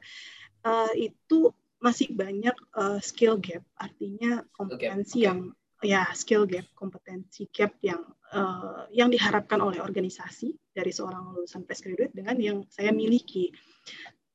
uh, 0.62 0.90
itu 0.94 1.50
masih 1.82 2.14
banyak 2.14 2.54
uh, 2.78 3.02
skill 3.02 3.36
gap 3.42 3.66
artinya 3.76 4.46
kompetensi 4.54 5.22
okay. 5.22 5.26
Okay. 5.26 5.26
yang 5.26 5.38
ya 5.86 6.10
skill 6.18 6.50
gap, 6.50 6.66
kompetensi 6.74 7.46
gap 7.54 7.78
yang 7.78 8.02
uh, 8.34 8.90
yang 8.90 9.06
diharapkan 9.06 9.62
oleh 9.62 9.78
organisasi 9.78 10.50
dari 10.74 10.90
seorang 10.90 11.30
lulusan 11.32 11.62
fresh 11.62 11.86
graduate 11.86 12.14
dengan 12.14 12.36
yang 12.42 12.58
saya 12.66 12.90
miliki. 12.90 13.54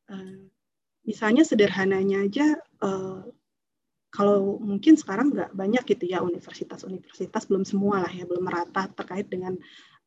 Uh, 0.07 0.47
misalnya 1.03 1.43
sederhananya 1.43 2.23
aja, 2.23 2.47
uh, 2.79 3.27
kalau 4.11 4.59
mungkin 4.59 4.99
sekarang 4.99 5.31
nggak 5.31 5.55
banyak 5.55 5.83
gitu 5.87 6.07
ya 6.07 6.19
universitas-universitas 6.19 7.47
belum 7.47 7.63
semua 7.63 8.03
lah 8.03 8.11
ya 8.11 8.27
belum 8.27 8.43
merata 8.43 8.91
terkait 8.91 9.31
dengan 9.31 9.55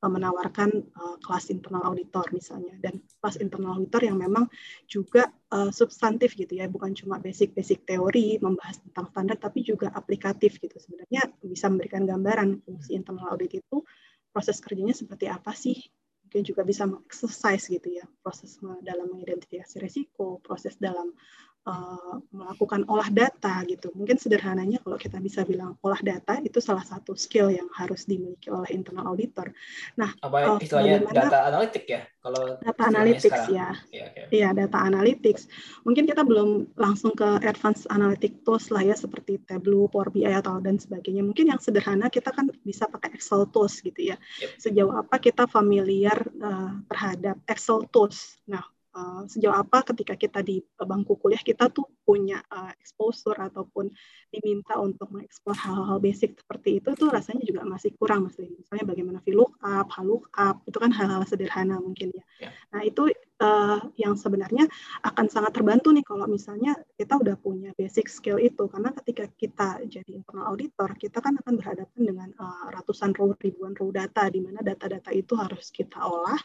menawarkan 0.08 0.70
uh, 0.94 1.16
kelas 1.20 1.52
internal 1.52 1.82
auditor 1.88 2.24
misalnya. 2.30 2.74
Dan 2.80 3.00
kelas 3.20 3.40
internal 3.40 3.78
auditor 3.78 4.02
yang 4.04 4.18
memang 4.20 4.48
juga 4.88 5.28
uh, 5.52 5.70
substantif 5.70 6.34
gitu 6.36 6.56
ya. 6.56 6.66
Bukan 6.68 6.96
cuma 6.96 7.20
basic-basic 7.20 7.84
teori 7.84 8.40
membahas 8.40 8.80
tentang 8.82 9.10
standar 9.12 9.36
tapi 9.40 9.64
juga 9.64 9.92
aplikatif 9.92 10.60
gitu. 10.60 10.76
Sebenarnya 10.76 11.28
bisa 11.44 11.68
memberikan 11.68 12.04
gambaran 12.04 12.64
fungsi 12.64 12.96
internal 12.96 13.32
audit 13.32 13.60
itu 13.60 13.84
proses 14.34 14.58
kerjanya 14.58 14.96
seperti 14.96 15.30
apa 15.30 15.52
sih? 15.54 15.78
Mungkin 16.26 16.42
juga 16.42 16.66
bisa 16.66 16.88
mengexercise 16.88 17.70
gitu 17.70 17.88
ya. 17.94 18.04
Proses 18.24 18.58
dalam 18.82 19.06
mengidentifikasi 19.12 19.78
risiko 19.78 20.42
proses 20.42 20.74
dalam 20.80 21.14
uh, 21.64 22.20
melakukan 22.30 22.84
olah 22.88 23.08
data 23.08 23.64
gitu. 23.68 23.90
Mungkin 23.96 24.20
sederhananya 24.20 24.80
kalau 24.84 25.00
kita 25.00 25.18
bisa 25.20 25.42
bilang 25.44 25.76
olah 25.80 26.00
data 26.00 26.38
itu 26.40 26.60
salah 26.60 26.84
satu 26.84 27.16
skill 27.16 27.48
yang 27.52 27.68
harus 27.72 28.04
dimiliki 28.04 28.52
oleh 28.52 28.70
internal 28.72 29.12
auditor. 29.12 29.50
Nah, 29.96 30.12
apa 30.20 30.56
uh, 30.56 30.58
istilahnya 30.60 31.04
data 31.08 31.48
analitik 31.48 31.84
ya? 31.88 32.04
Kalau 32.24 32.56
data 32.56 32.82
analytics 32.88 33.42
ya. 33.52 33.68
Iya, 33.92 34.04
okay. 34.08 34.24
ya, 34.32 34.48
data 34.56 34.78
analytics. 34.80 35.44
Mungkin 35.84 36.08
kita 36.08 36.24
belum 36.24 36.72
langsung 36.76 37.12
ke 37.12 37.40
advanced 37.44 37.84
analytic 37.92 38.40
tools 38.48 38.72
lah 38.72 38.80
ya 38.80 38.96
seperti 38.96 39.40
Tableau, 39.44 39.88
Power 39.92 40.08
BI 40.08 40.24
atau 40.28 40.56
dan 40.60 40.80
sebagainya. 40.80 41.20
Mungkin 41.20 41.52
yang 41.52 41.60
sederhana 41.60 42.08
kita 42.08 42.32
kan 42.32 42.48
bisa 42.64 42.88
pakai 42.88 43.12
Excel 43.12 43.44
tools 43.52 43.80
gitu 43.84 44.12
ya. 44.12 44.16
Yep. 44.40 44.50
Sejauh 44.56 44.94
apa 44.96 45.20
kita 45.20 45.44
familiar 45.44 46.16
uh, 46.40 46.80
terhadap 46.88 47.36
Excel 47.44 47.84
tools. 47.92 48.40
Nah, 48.48 48.64
uh, 48.94 49.22
sejauh 49.26 49.54
apa 49.54 49.82
ketika 49.92 50.14
kita 50.14 50.40
di 50.40 50.62
bangku 50.78 51.18
kuliah 51.18 51.42
kita 51.42 51.68
tuh 51.68 51.84
punya 52.06 52.40
uh, 52.48 52.70
exposure 52.78 53.36
ataupun 53.36 53.90
diminta 54.30 54.78
untuk 54.78 55.10
mengeksplor 55.10 55.56
hal-hal 55.56 55.98
basic 55.98 56.38
seperti 56.38 56.80
itu 56.80 56.94
tuh 56.94 57.10
rasanya 57.10 57.44
juga 57.44 57.66
masih 57.66 57.92
kurang 57.98 58.26
mas 58.26 58.38
Misalnya 58.38 58.84
bagaimana 58.84 59.18
VLOOKUP, 59.24 59.86
HLOOKUP, 59.88 60.56
itu 60.68 60.78
kan 60.78 60.90
hal-hal 60.92 61.22
sederhana 61.24 61.78
mungkin 61.78 62.12
ya. 62.12 62.24
Yeah. 62.48 62.52
Nah 62.74 62.80
itu 62.84 63.08
uh, 63.40 63.80
yang 63.98 64.14
sebenarnya 64.14 64.68
akan 65.02 65.26
sangat 65.30 65.56
terbantu 65.56 65.90
nih 65.90 66.04
kalau 66.06 66.26
misalnya 66.28 66.76
kita 66.94 67.18
udah 67.18 67.36
punya 67.38 67.70
basic 67.74 68.06
skill 68.06 68.38
itu 68.38 68.66
karena 68.70 68.90
ketika 69.02 69.24
kita 69.34 69.68
jadi 69.86 70.10
internal 70.20 70.54
auditor 70.54 70.94
kita 70.98 71.18
kan 71.18 71.34
akan 71.42 71.54
berhadapan 71.58 72.00
dengan 72.02 72.28
uh, 72.38 72.70
ratusan 72.70 73.16
row 73.16 73.32
ribuan 73.38 73.74
row 73.78 73.90
data 73.90 74.28
di 74.30 74.42
mana 74.42 74.60
data-data 74.62 75.10
itu 75.10 75.34
harus 75.34 75.70
kita 75.74 75.98
olah 75.98 76.38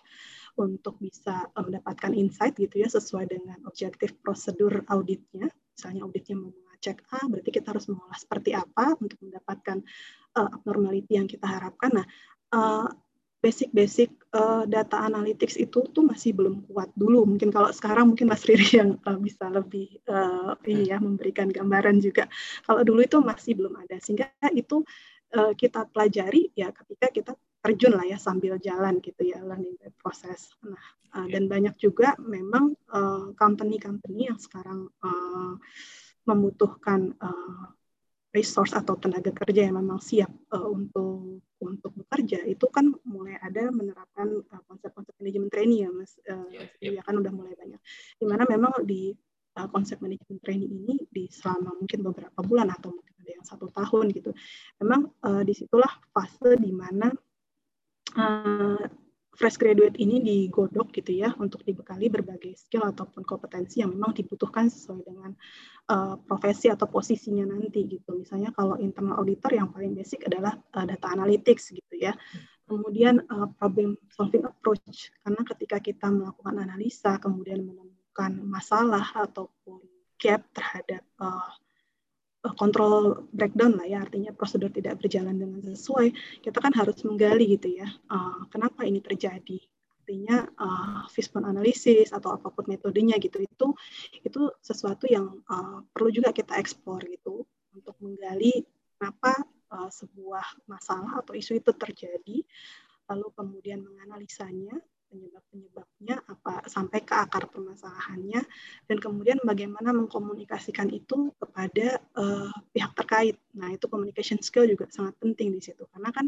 untuk 0.59 0.99
bisa 0.99 1.47
uh, 1.55 1.63
mendapatkan 1.63 2.11
insight 2.11 2.59
gitu 2.59 2.83
ya 2.83 2.89
sesuai 2.91 3.31
dengan 3.31 3.59
objektif 3.63 4.15
prosedur 4.19 4.83
auditnya. 4.91 5.47
Misalnya 5.75 6.03
auditnya 6.03 6.35
mau 6.35 6.51
mengecek 6.51 7.03
A, 7.15 7.23
berarti 7.27 7.49
kita 7.51 7.71
harus 7.71 7.87
mengolah 7.87 8.19
seperti 8.19 8.51
apa 8.55 8.95
untuk 8.99 9.19
mendapatkan 9.23 9.79
uh, 10.35 10.49
abnormality 10.59 11.15
yang 11.15 11.27
kita 11.27 11.47
harapkan. 11.47 12.03
Nah, 12.03 12.05
uh, 12.55 12.87
basic-basic 13.39 14.11
uh, 14.35 14.67
data 14.67 14.99
analytics 14.99 15.55
itu 15.55 15.87
tuh 15.95 16.03
masih 16.03 16.35
belum 16.35 16.67
kuat 16.67 16.91
dulu. 16.99 17.23
Mungkin 17.23 17.55
kalau 17.55 17.71
sekarang 17.71 18.11
mungkin 18.11 18.27
Mas 18.27 18.43
Riri 18.43 18.67
yang 18.83 18.99
uh, 19.07 19.15
bisa 19.15 19.47
lebih 19.47 20.03
uh, 20.11 20.59
ini 20.67 20.91
ya 20.91 20.99
memberikan 20.99 21.47
gambaran 21.47 22.03
juga. 22.03 22.27
Kalau 22.67 22.83
dulu 22.83 22.99
itu 22.99 23.17
masih 23.23 23.55
belum 23.55 23.79
ada. 23.79 23.95
Sehingga 24.03 24.27
itu 24.51 24.83
uh, 25.35 25.53
kita 25.53 25.89
pelajari 25.89 26.53
ya 26.55 26.71
ketika 26.71 27.07
kita 27.11 27.31
terjun 27.59 27.91
lah 27.91 28.07
ya 28.07 28.15
sambil 28.15 28.55
jalan 28.55 29.03
gitu 29.03 29.35
ya 29.35 29.43
learning 29.43 29.75
by 29.77 29.91
process. 29.99 30.55
Nah, 30.63 30.79
uh, 31.11 31.27
dan 31.27 31.51
banyak 31.51 31.75
juga 31.75 32.15
memang 32.21 32.71
company-company 33.35 34.25
uh, 34.25 34.27
yang 34.31 34.39
sekarang 34.39 34.87
uh, 35.03 35.59
membutuhkan 36.23 37.17
uh, 37.19 37.73
resource 38.29 38.77
atau 38.77 38.93
tenaga 39.01 39.33
kerja 39.33 39.65
yang 39.65 39.81
memang 39.81 39.97
siap 39.97 40.29
uh, 40.53 40.69
untuk 40.69 41.41
untuk 41.59 41.91
bekerja 41.91 42.45
itu 42.45 42.65
kan 42.69 42.93
mulai 43.03 43.35
ada 43.41 43.67
menerapkan 43.73 44.45
konsep-konsep 44.69 45.11
uh, 45.11 45.17
manajemen 45.19 45.49
training 45.49 45.79
ya 45.83 45.89
mas 45.91 46.13
uh, 46.29 46.47
yeah, 46.53 46.69
yeah. 46.79 46.93
ya 46.99 47.01
kan 47.03 47.17
udah 47.17 47.33
mulai 47.33 47.57
banyak 47.57 47.81
di 48.21 48.25
mana 48.29 48.45
memang 48.45 48.85
di 48.85 49.11
uh, 49.57 49.67
konsep 49.73 49.97
manajemen 49.99 50.37
training 50.45 50.71
ini 50.71 50.95
di 51.09 51.25
selama 51.27 51.73
mungkin 51.75 51.99
beberapa 52.05 52.39
bulan 52.45 52.69
atau 52.69 52.93
yang 53.39 53.47
satu 53.47 53.71
tahun 53.71 54.11
gitu 54.11 54.35
memang 54.83 55.07
uh, 55.23 55.41
di 55.47 55.55
situlah 55.55 55.89
fase 56.11 56.59
di 56.59 56.75
mana 56.75 57.07
uh, 58.19 58.83
fresh 59.39 59.55
graduate 59.55 59.95
ini 59.95 60.19
digodok 60.19 60.91
gitu 60.91 61.15
ya 61.15 61.31
untuk 61.39 61.63
dibekali 61.63 62.11
berbagai 62.11 62.59
skill 62.59 62.83
ataupun 62.91 63.23
kompetensi 63.23 63.79
yang 63.79 63.95
memang 63.95 64.11
dibutuhkan 64.11 64.67
sesuai 64.67 65.07
dengan 65.07 65.31
uh, 65.87 66.19
profesi 66.19 66.67
atau 66.67 66.91
posisinya 66.91 67.47
nanti 67.47 67.87
gitu. 67.87 68.19
Misalnya 68.19 68.51
kalau 68.51 68.75
internal 68.75 69.23
auditor 69.23 69.55
yang 69.55 69.71
paling 69.71 69.95
basic 69.95 70.27
adalah 70.27 70.59
uh, 70.75 70.83
data 70.83 71.07
analytics 71.15 71.71
gitu 71.71 71.95
ya. 71.95 72.11
Kemudian 72.67 73.23
uh, 73.31 73.47
problem 73.55 73.95
solving 74.11 74.43
approach 74.43 75.07
karena 75.23 75.41
ketika 75.55 75.77
kita 75.79 76.11
melakukan 76.11 76.59
analisa 76.59 77.15
kemudian 77.23 77.63
menemukan 77.63 78.43
masalah 78.43 79.07
ataupun 79.15 79.79
gap 80.19 80.43
terhadap 80.51 81.01
uh, 81.23 81.47
kontrol 82.55 83.27
breakdown 83.35 83.75
lah 83.75 83.87
ya 83.87 83.99
artinya 83.99 84.31
prosedur 84.31 84.71
tidak 84.71 85.03
berjalan 85.03 85.35
dengan 85.35 85.59
sesuai 85.59 86.15
kita 86.39 86.57
kan 86.63 86.71
harus 86.71 87.03
menggali 87.03 87.59
gitu 87.59 87.75
ya 87.75 87.87
uh, 88.07 88.47
kenapa 88.47 88.87
ini 88.87 89.03
terjadi. 89.03 89.59
Artinya 90.09 90.41
uh, 90.57 91.05
fishbone 91.13 91.45
analysis 91.45 92.09
atau 92.09 92.33
apa 92.33 92.49
pun 92.49 92.65
metodenya 92.65 93.21
gitu 93.21 93.45
itu 93.45 93.67
itu 94.25 94.41
sesuatu 94.57 95.05
yang 95.05 95.37
uh, 95.45 95.85
perlu 95.93 96.09
juga 96.09 96.33
kita 96.33 96.57
eksplor 96.57 97.05
gitu 97.05 97.45
untuk 97.77 97.93
menggali 98.01 98.65
kenapa 98.97 99.37
uh, 99.69 99.91
sebuah 99.93 100.65
masalah 100.65 101.21
atau 101.21 101.37
isu 101.37 101.61
itu 101.61 101.69
terjadi 101.77 102.41
lalu 103.05 103.27
kemudian 103.37 103.85
menganalisanya 103.85 104.81
penyebab-penyebabnya 105.09 106.21
apa 106.29 106.63
sampai 106.69 107.01
ke 107.01 107.13
akar 107.17 107.49
permasalahannya 107.49 108.45
dan 108.85 108.97
kemudian 109.01 109.41
bagaimana 109.41 109.89
mengkomunikasikan 109.91 110.93
itu 110.93 111.33
kepada 111.35 111.99
uh, 112.15 112.53
pihak 112.71 112.93
terkait. 112.93 113.35
Nah 113.57 113.73
itu 113.73 113.89
communication 113.89 114.39
skill 114.39 114.69
juga 114.69 114.85
sangat 114.93 115.17
penting 115.17 115.57
di 115.57 115.61
situ 115.61 115.83
karena 115.89 116.09
kan 116.13 116.25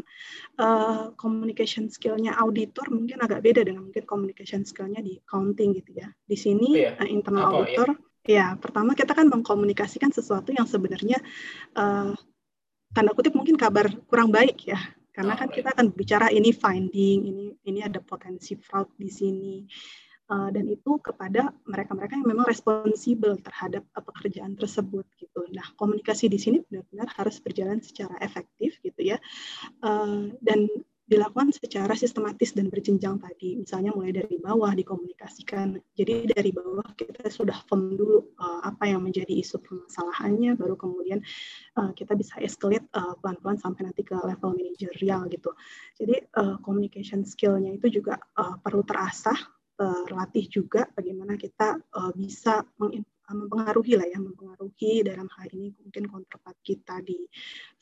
uh, 0.58 1.14
communication 1.14 1.86
skillnya 1.88 2.34
auditor 2.42 2.90
mungkin 2.90 3.22
agak 3.22 3.40
beda 3.40 3.62
dengan 3.62 3.86
mungkin 3.86 4.04
communication 4.04 4.66
skillnya 4.66 5.00
di 5.00 5.22
accounting 5.22 5.78
gitu 5.78 5.96
ya. 5.96 6.10
Di 6.26 6.36
sini 6.36 6.68
oh, 6.74 6.82
iya. 6.82 6.92
uh, 6.98 7.08
internal 7.08 7.46
apa, 7.48 7.54
auditor 7.62 7.88
ya? 7.94 7.98
ya 8.22 8.46
pertama 8.58 8.98
kita 8.98 9.14
kan 9.14 9.30
mengkomunikasikan 9.30 10.10
sesuatu 10.10 10.50
yang 10.50 10.66
sebenarnya 10.66 11.18
uh, 11.78 12.14
tanda 12.92 13.10
kutip 13.16 13.32
mungkin 13.32 13.56
kabar 13.56 13.88
kurang 14.06 14.28
baik 14.28 14.68
ya 14.68 14.78
karena 15.12 15.36
kan 15.36 15.52
kita 15.52 15.76
akan 15.76 15.92
bicara 15.92 16.32
ini 16.32 16.50
finding, 16.56 17.18
ini 17.28 17.46
ini 17.68 17.80
ada 17.84 18.00
potensi 18.00 18.56
fraud 18.56 18.88
di 18.96 19.12
sini. 19.12 19.56
Uh, 20.32 20.48
dan 20.48 20.64
itu 20.64 20.96
kepada 21.04 21.52
mereka-mereka 21.68 22.16
yang 22.16 22.24
memang 22.24 22.48
responsibel 22.48 23.36
terhadap 23.44 23.84
uh, 23.92 24.00
pekerjaan 24.00 24.56
tersebut 24.56 25.04
gitu. 25.20 25.44
Nah, 25.52 25.66
komunikasi 25.76 26.32
di 26.32 26.40
sini 26.40 26.64
benar-benar 26.64 27.12
harus 27.20 27.36
berjalan 27.36 27.84
secara 27.84 28.16
efektif 28.24 28.80
gitu 28.80 29.12
ya. 29.12 29.20
Uh, 29.84 30.32
dan 30.40 30.72
dilakukan 31.12 31.52
secara 31.52 31.92
sistematis 31.92 32.56
dan 32.56 32.72
berjenjang 32.72 33.20
tadi. 33.20 33.60
Misalnya 33.60 33.92
mulai 33.92 34.16
dari 34.16 34.40
bawah 34.40 34.72
dikomunikasikan. 34.72 35.76
Jadi 35.92 36.32
dari 36.32 36.48
bawah 36.48 36.88
kita 36.96 37.28
sudah 37.28 37.60
firm 37.68 37.92
dulu 37.92 38.32
uh, 38.40 38.64
apa 38.64 38.88
yang 38.88 39.04
menjadi 39.04 39.36
isu 39.36 39.60
permasalahannya, 39.60 40.56
baru 40.56 40.74
kemudian 40.80 41.20
uh, 41.76 41.92
kita 41.92 42.16
bisa 42.16 42.40
escalate 42.40 42.88
uh, 42.96 43.12
pelan-pelan 43.20 43.60
sampai 43.60 43.92
nanti 43.92 44.00
ke 44.00 44.16
level 44.16 44.56
manajerial 44.56 45.28
gitu. 45.28 45.52
Jadi 46.00 46.16
uh, 46.40 46.56
communication 46.64 47.28
skill-nya 47.28 47.76
itu 47.76 48.00
juga 48.00 48.16
uh, 48.40 48.56
perlu 48.56 48.80
terasah, 48.82 49.36
terlatih 49.82 50.46
juga 50.46 50.86
bagaimana 50.94 51.34
kita 51.34 51.74
uh, 51.74 52.14
bisa 52.14 52.62
mempengaruhi 53.34 53.98
lah 53.98 54.06
ya, 54.06 54.22
mempengaruhi 54.22 55.02
dalam 55.02 55.26
hal 55.26 55.48
ini 55.58 55.74
mungkin 55.74 56.06
counterpart 56.06 56.58
kita 56.62 57.02
di 57.02 57.18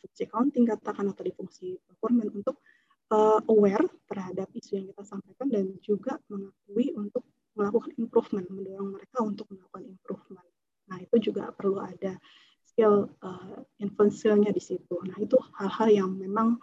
fungsi 0.01 0.25
accounting 0.25 0.65
katakan 0.65 1.13
atau 1.13 1.23
di 1.27 1.33
fungsi 1.37 1.77
procurement 1.85 2.33
untuk 2.33 2.65
uh, 3.11 3.41
aware 3.51 3.85
terhadap 4.07 4.49
isu 4.55 4.81
yang 4.81 4.87
kita 4.95 5.03
sampaikan 5.05 5.47
dan 5.51 5.67
juga 5.83 6.17
mengakui 6.31 6.95
untuk 6.95 7.27
melakukan 7.59 7.93
improvement, 7.99 8.47
mendorong 8.49 8.91
mereka 8.97 9.19
untuk 9.21 9.47
melakukan 9.51 9.85
improvement. 9.85 10.49
Nah, 10.91 10.99
itu 11.03 11.31
juga 11.31 11.51
perlu 11.53 11.83
ada 11.83 12.17
skill 12.65 13.11
uh, 13.21 13.59
influence-nya 13.83 14.55
di 14.55 14.63
situ. 14.63 14.95
Nah, 15.05 15.19
itu 15.19 15.37
hal-hal 15.59 15.89
yang 15.91 16.11
memang 16.15 16.57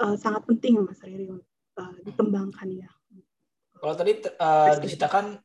uh, 0.00 0.16
sangat 0.16 0.44
penting 0.44 0.80
Mas 0.84 1.00
Riri 1.00 1.32
untuk 1.32 1.48
uh, 1.80 1.96
dikembangkan 2.04 2.68
ya. 2.70 2.90
Kalau 3.74 3.94
tadi 3.96 4.20
uh, 4.40 4.76
diceritakan 4.80 5.36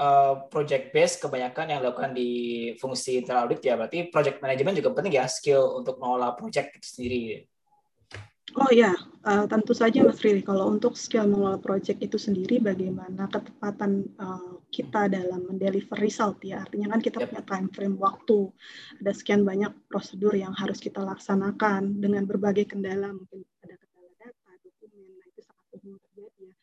uh, 0.00 0.34
project 0.50 0.90
base 0.90 1.22
kebanyakan 1.22 1.66
yang 1.70 1.78
dilakukan 1.82 2.12
di 2.14 2.30
fungsi 2.78 3.22
internal 3.22 3.46
audit 3.46 3.62
ya, 3.62 3.78
berarti 3.78 4.10
project 4.10 4.38
management 4.42 4.78
juga 4.78 4.90
penting 4.94 5.14
ya, 5.18 5.26
skill 5.30 5.82
untuk 5.82 5.98
mengelola 5.98 6.34
project 6.34 6.78
itu 6.78 6.86
sendiri. 6.86 7.22
Oh 8.56 8.72
ya, 8.72 8.96
uh, 9.28 9.44
tentu 9.44 9.76
saja 9.76 10.00
Mas 10.00 10.24
Riri. 10.24 10.40
Kalau 10.40 10.72
untuk 10.72 10.96
skill 10.96 11.28
mengelola 11.28 11.60
project 11.60 12.00
itu 12.00 12.16
sendiri, 12.16 12.56
bagaimana 12.56 13.28
ketepatan 13.28 14.08
uh, 14.16 14.64
kita 14.72 15.12
dalam 15.12 15.44
mendeliver 15.44 16.00
result 16.00 16.40
ya. 16.40 16.64
Artinya 16.64 16.96
kan 16.96 17.04
kita 17.04 17.20
yep. 17.20 17.28
punya 17.28 17.42
time 17.44 17.68
frame 17.68 17.96
waktu. 18.00 18.48
Ada 19.04 19.12
sekian 19.12 19.44
banyak 19.44 19.76
prosedur 19.92 20.32
yang 20.32 20.56
harus 20.56 20.80
kita 20.80 21.04
laksanakan 21.04 22.00
dengan 22.00 22.24
berbagai 22.24 22.72
kendala. 22.72 23.12
Mungkin 23.12 23.44
ada 23.60 23.76
kendala 23.76 24.08
data, 24.16 24.50
dokumen, 24.64 25.04
nah 25.20 25.26
itu 25.28 25.40
sangat 25.44 25.66
umum 25.76 26.00
terjadi 26.00 26.40
ya. 26.48 26.54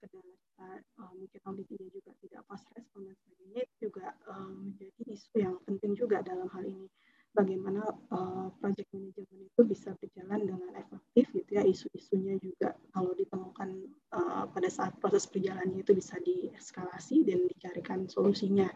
Kendala 0.00 0.32
kita 0.32 0.68
uh, 1.04 1.12
mungkin 1.20 1.40
auditnya 1.52 1.88
juga 1.92 2.10
tidak 2.24 2.42
fast 2.48 2.64
respon 2.72 3.12
dan 3.12 3.16
sebagainya 3.28 3.60
itu 3.60 3.74
juga 3.92 4.16
uh, 4.24 4.48
menjadi 4.56 5.00
isu 5.04 5.36
yang 5.36 5.60
penting 5.68 6.00
juga 6.00 6.24
dalam 6.24 6.48
hal 6.48 6.64
ini 6.64 6.88
bagaimana 7.32 7.80
uh, 8.12 8.52
project 8.60 8.88
management 8.92 9.48
itu 9.48 9.62
bisa 9.64 9.96
berjalan 9.96 10.40
dengan 10.44 10.61
ya 11.52 11.60
isu-isunya 11.60 12.40
juga. 12.40 12.72
Kalau 12.96 13.12
ditemukan 13.12 13.68
uh, 14.16 14.44
pada 14.48 14.68
saat 14.72 14.96
proses 14.96 15.28
perjalanannya 15.28 15.84
itu 15.84 15.92
bisa 15.92 16.16
dieskalasi 16.24 17.28
dan 17.28 17.44
dicarikan 17.44 18.08
solusinya. 18.08 18.72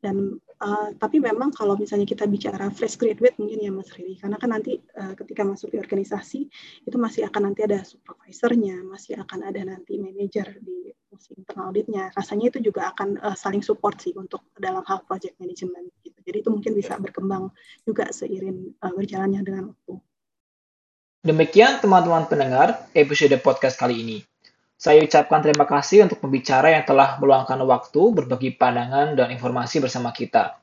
Dan 0.00 0.40
uh, 0.64 0.96
tapi 0.96 1.20
memang 1.20 1.52
kalau 1.52 1.76
misalnya 1.76 2.08
kita 2.08 2.24
bicara 2.24 2.72
fresh 2.72 2.96
graduate 2.96 3.36
mungkin 3.36 3.60
ya 3.60 3.68
Mas 3.68 3.92
Riri 3.92 4.16
karena 4.16 4.40
kan 4.40 4.48
nanti 4.56 4.80
uh, 4.96 5.12
ketika 5.12 5.44
masuk 5.44 5.76
di 5.76 5.76
organisasi 5.76 6.48
itu 6.88 6.96
masih 6.96 7.28
akan 7.28 7.52
nanti 7.52 7.68
ada 7.68 7.84
supervisornya 7.84 8.80
masih 8.80 9.20
akan 9.20 9.52
ada 9.52 9.60
nanti 9.60 10.00
manajer 10.00 10.56
di 10.64 10.88
fungsi 11.04 11.36
internal 11.36 11.68
auditnya 11.68 12.08
rasanya 12.16 12.48
itu 12.48 12.72
juga 12.72 12.96
akan 12.96 13.20
uh, 13.20 13.36
saling 13.36 13.60
support 13.60 14.00
sih 14.00 14.16
untuk 14.16 14.40
dalam 14.56 14.80
hal 14.88 15.04
project 15.04 15.36
management 15.36 15.92
gitu. 16.00 16.16
Jadi 16.24 16.36
itu 16.40 16.48
mungkin 16.48 16.72
bisa 16.72 16.96
berkembang 16.96 17.52
juga 17.84 18.08
seiring 18.08 18.80
uh, 18.80 18.96
berjalannya 18.96 19.44
dengan 19.44 19.76
waktu. 19.76 20.00
Demikian 21.20 21.84
teman-teman 21.84 22.24
pendengar 22.24 22.88
episode 22.96 23.36
podcast 23.44 23.76
kali 23.76 24.00
ini. 24.00 24.18
Saya 24.80 25.04
ucapkan 25.04 25.44
terima 25.44 25.68
kasih 25.68 26.08
untuk 26.08 26.16
pembicara 26.24 26.72
yang 26.72 26.88
telah 26.88 27.20
meluangkan 27.20 27.60
waktu 27.68 28.00
berbagi 28.16 28.56
pandangan 28.56 29.12
dan 29.12 29.28
informasi 29.28 29.84
bersama 29.84 30.16
kita. 30.16 30.56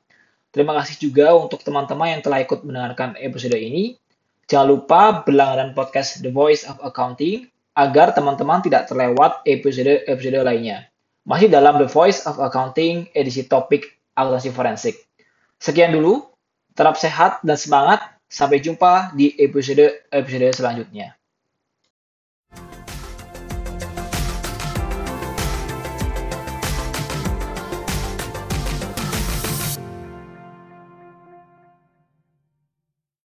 Terima 0.50 0.74
kasih 0.82 0.98
juga 0.98 1.30
untuk 1.38 1.62
teman-teman 1.62 2.18
yang 2.18 2.26
telah 2.26 2.42
ikut 2.42 2.66
mendengarkan 2.66 3.14
episode 3.22 3.54
ini. 3.54 4.02
Jangan 4.50 4.66
lupa 4.66 5.22
berlangganan 5.22 5.78
podcast 5.78 6.26
The 6.26 6.34
Voice 6.34 6.66
of 6.66 6.82
Accounting 6.82 7.46
agar 7.78 8.10
teman-teman 8.10 8.58
tidak 8.58 8.90
terlewat 8.90 9.46
episode-episode 9.46 10.42
lainnya. 10.42 10.90
Masih 11.22 11.46
dalam 11.46 11.78
The 11.78 11.86
Voice 11.86 12.26
of 12.26 12.42
Accounting 12.42 13.14
edisi 13.14 13.46
topik 13.46 13.86
akuntansi 14.18 14.50
forensik. 14.50 15.06
Sekian 15.62 15.94
dulu, 15.94 16.26
tetap 16.74 16.98
sehat 16.98 17.46
dan 17.46 17.54
semangat. 17.54 18.17
Sampai 18.28 18.62
jumpa 18.62 19.10
di 19.18 19.34
episode-episode 19.34 20.54
selanjutnya. 20.54 21.17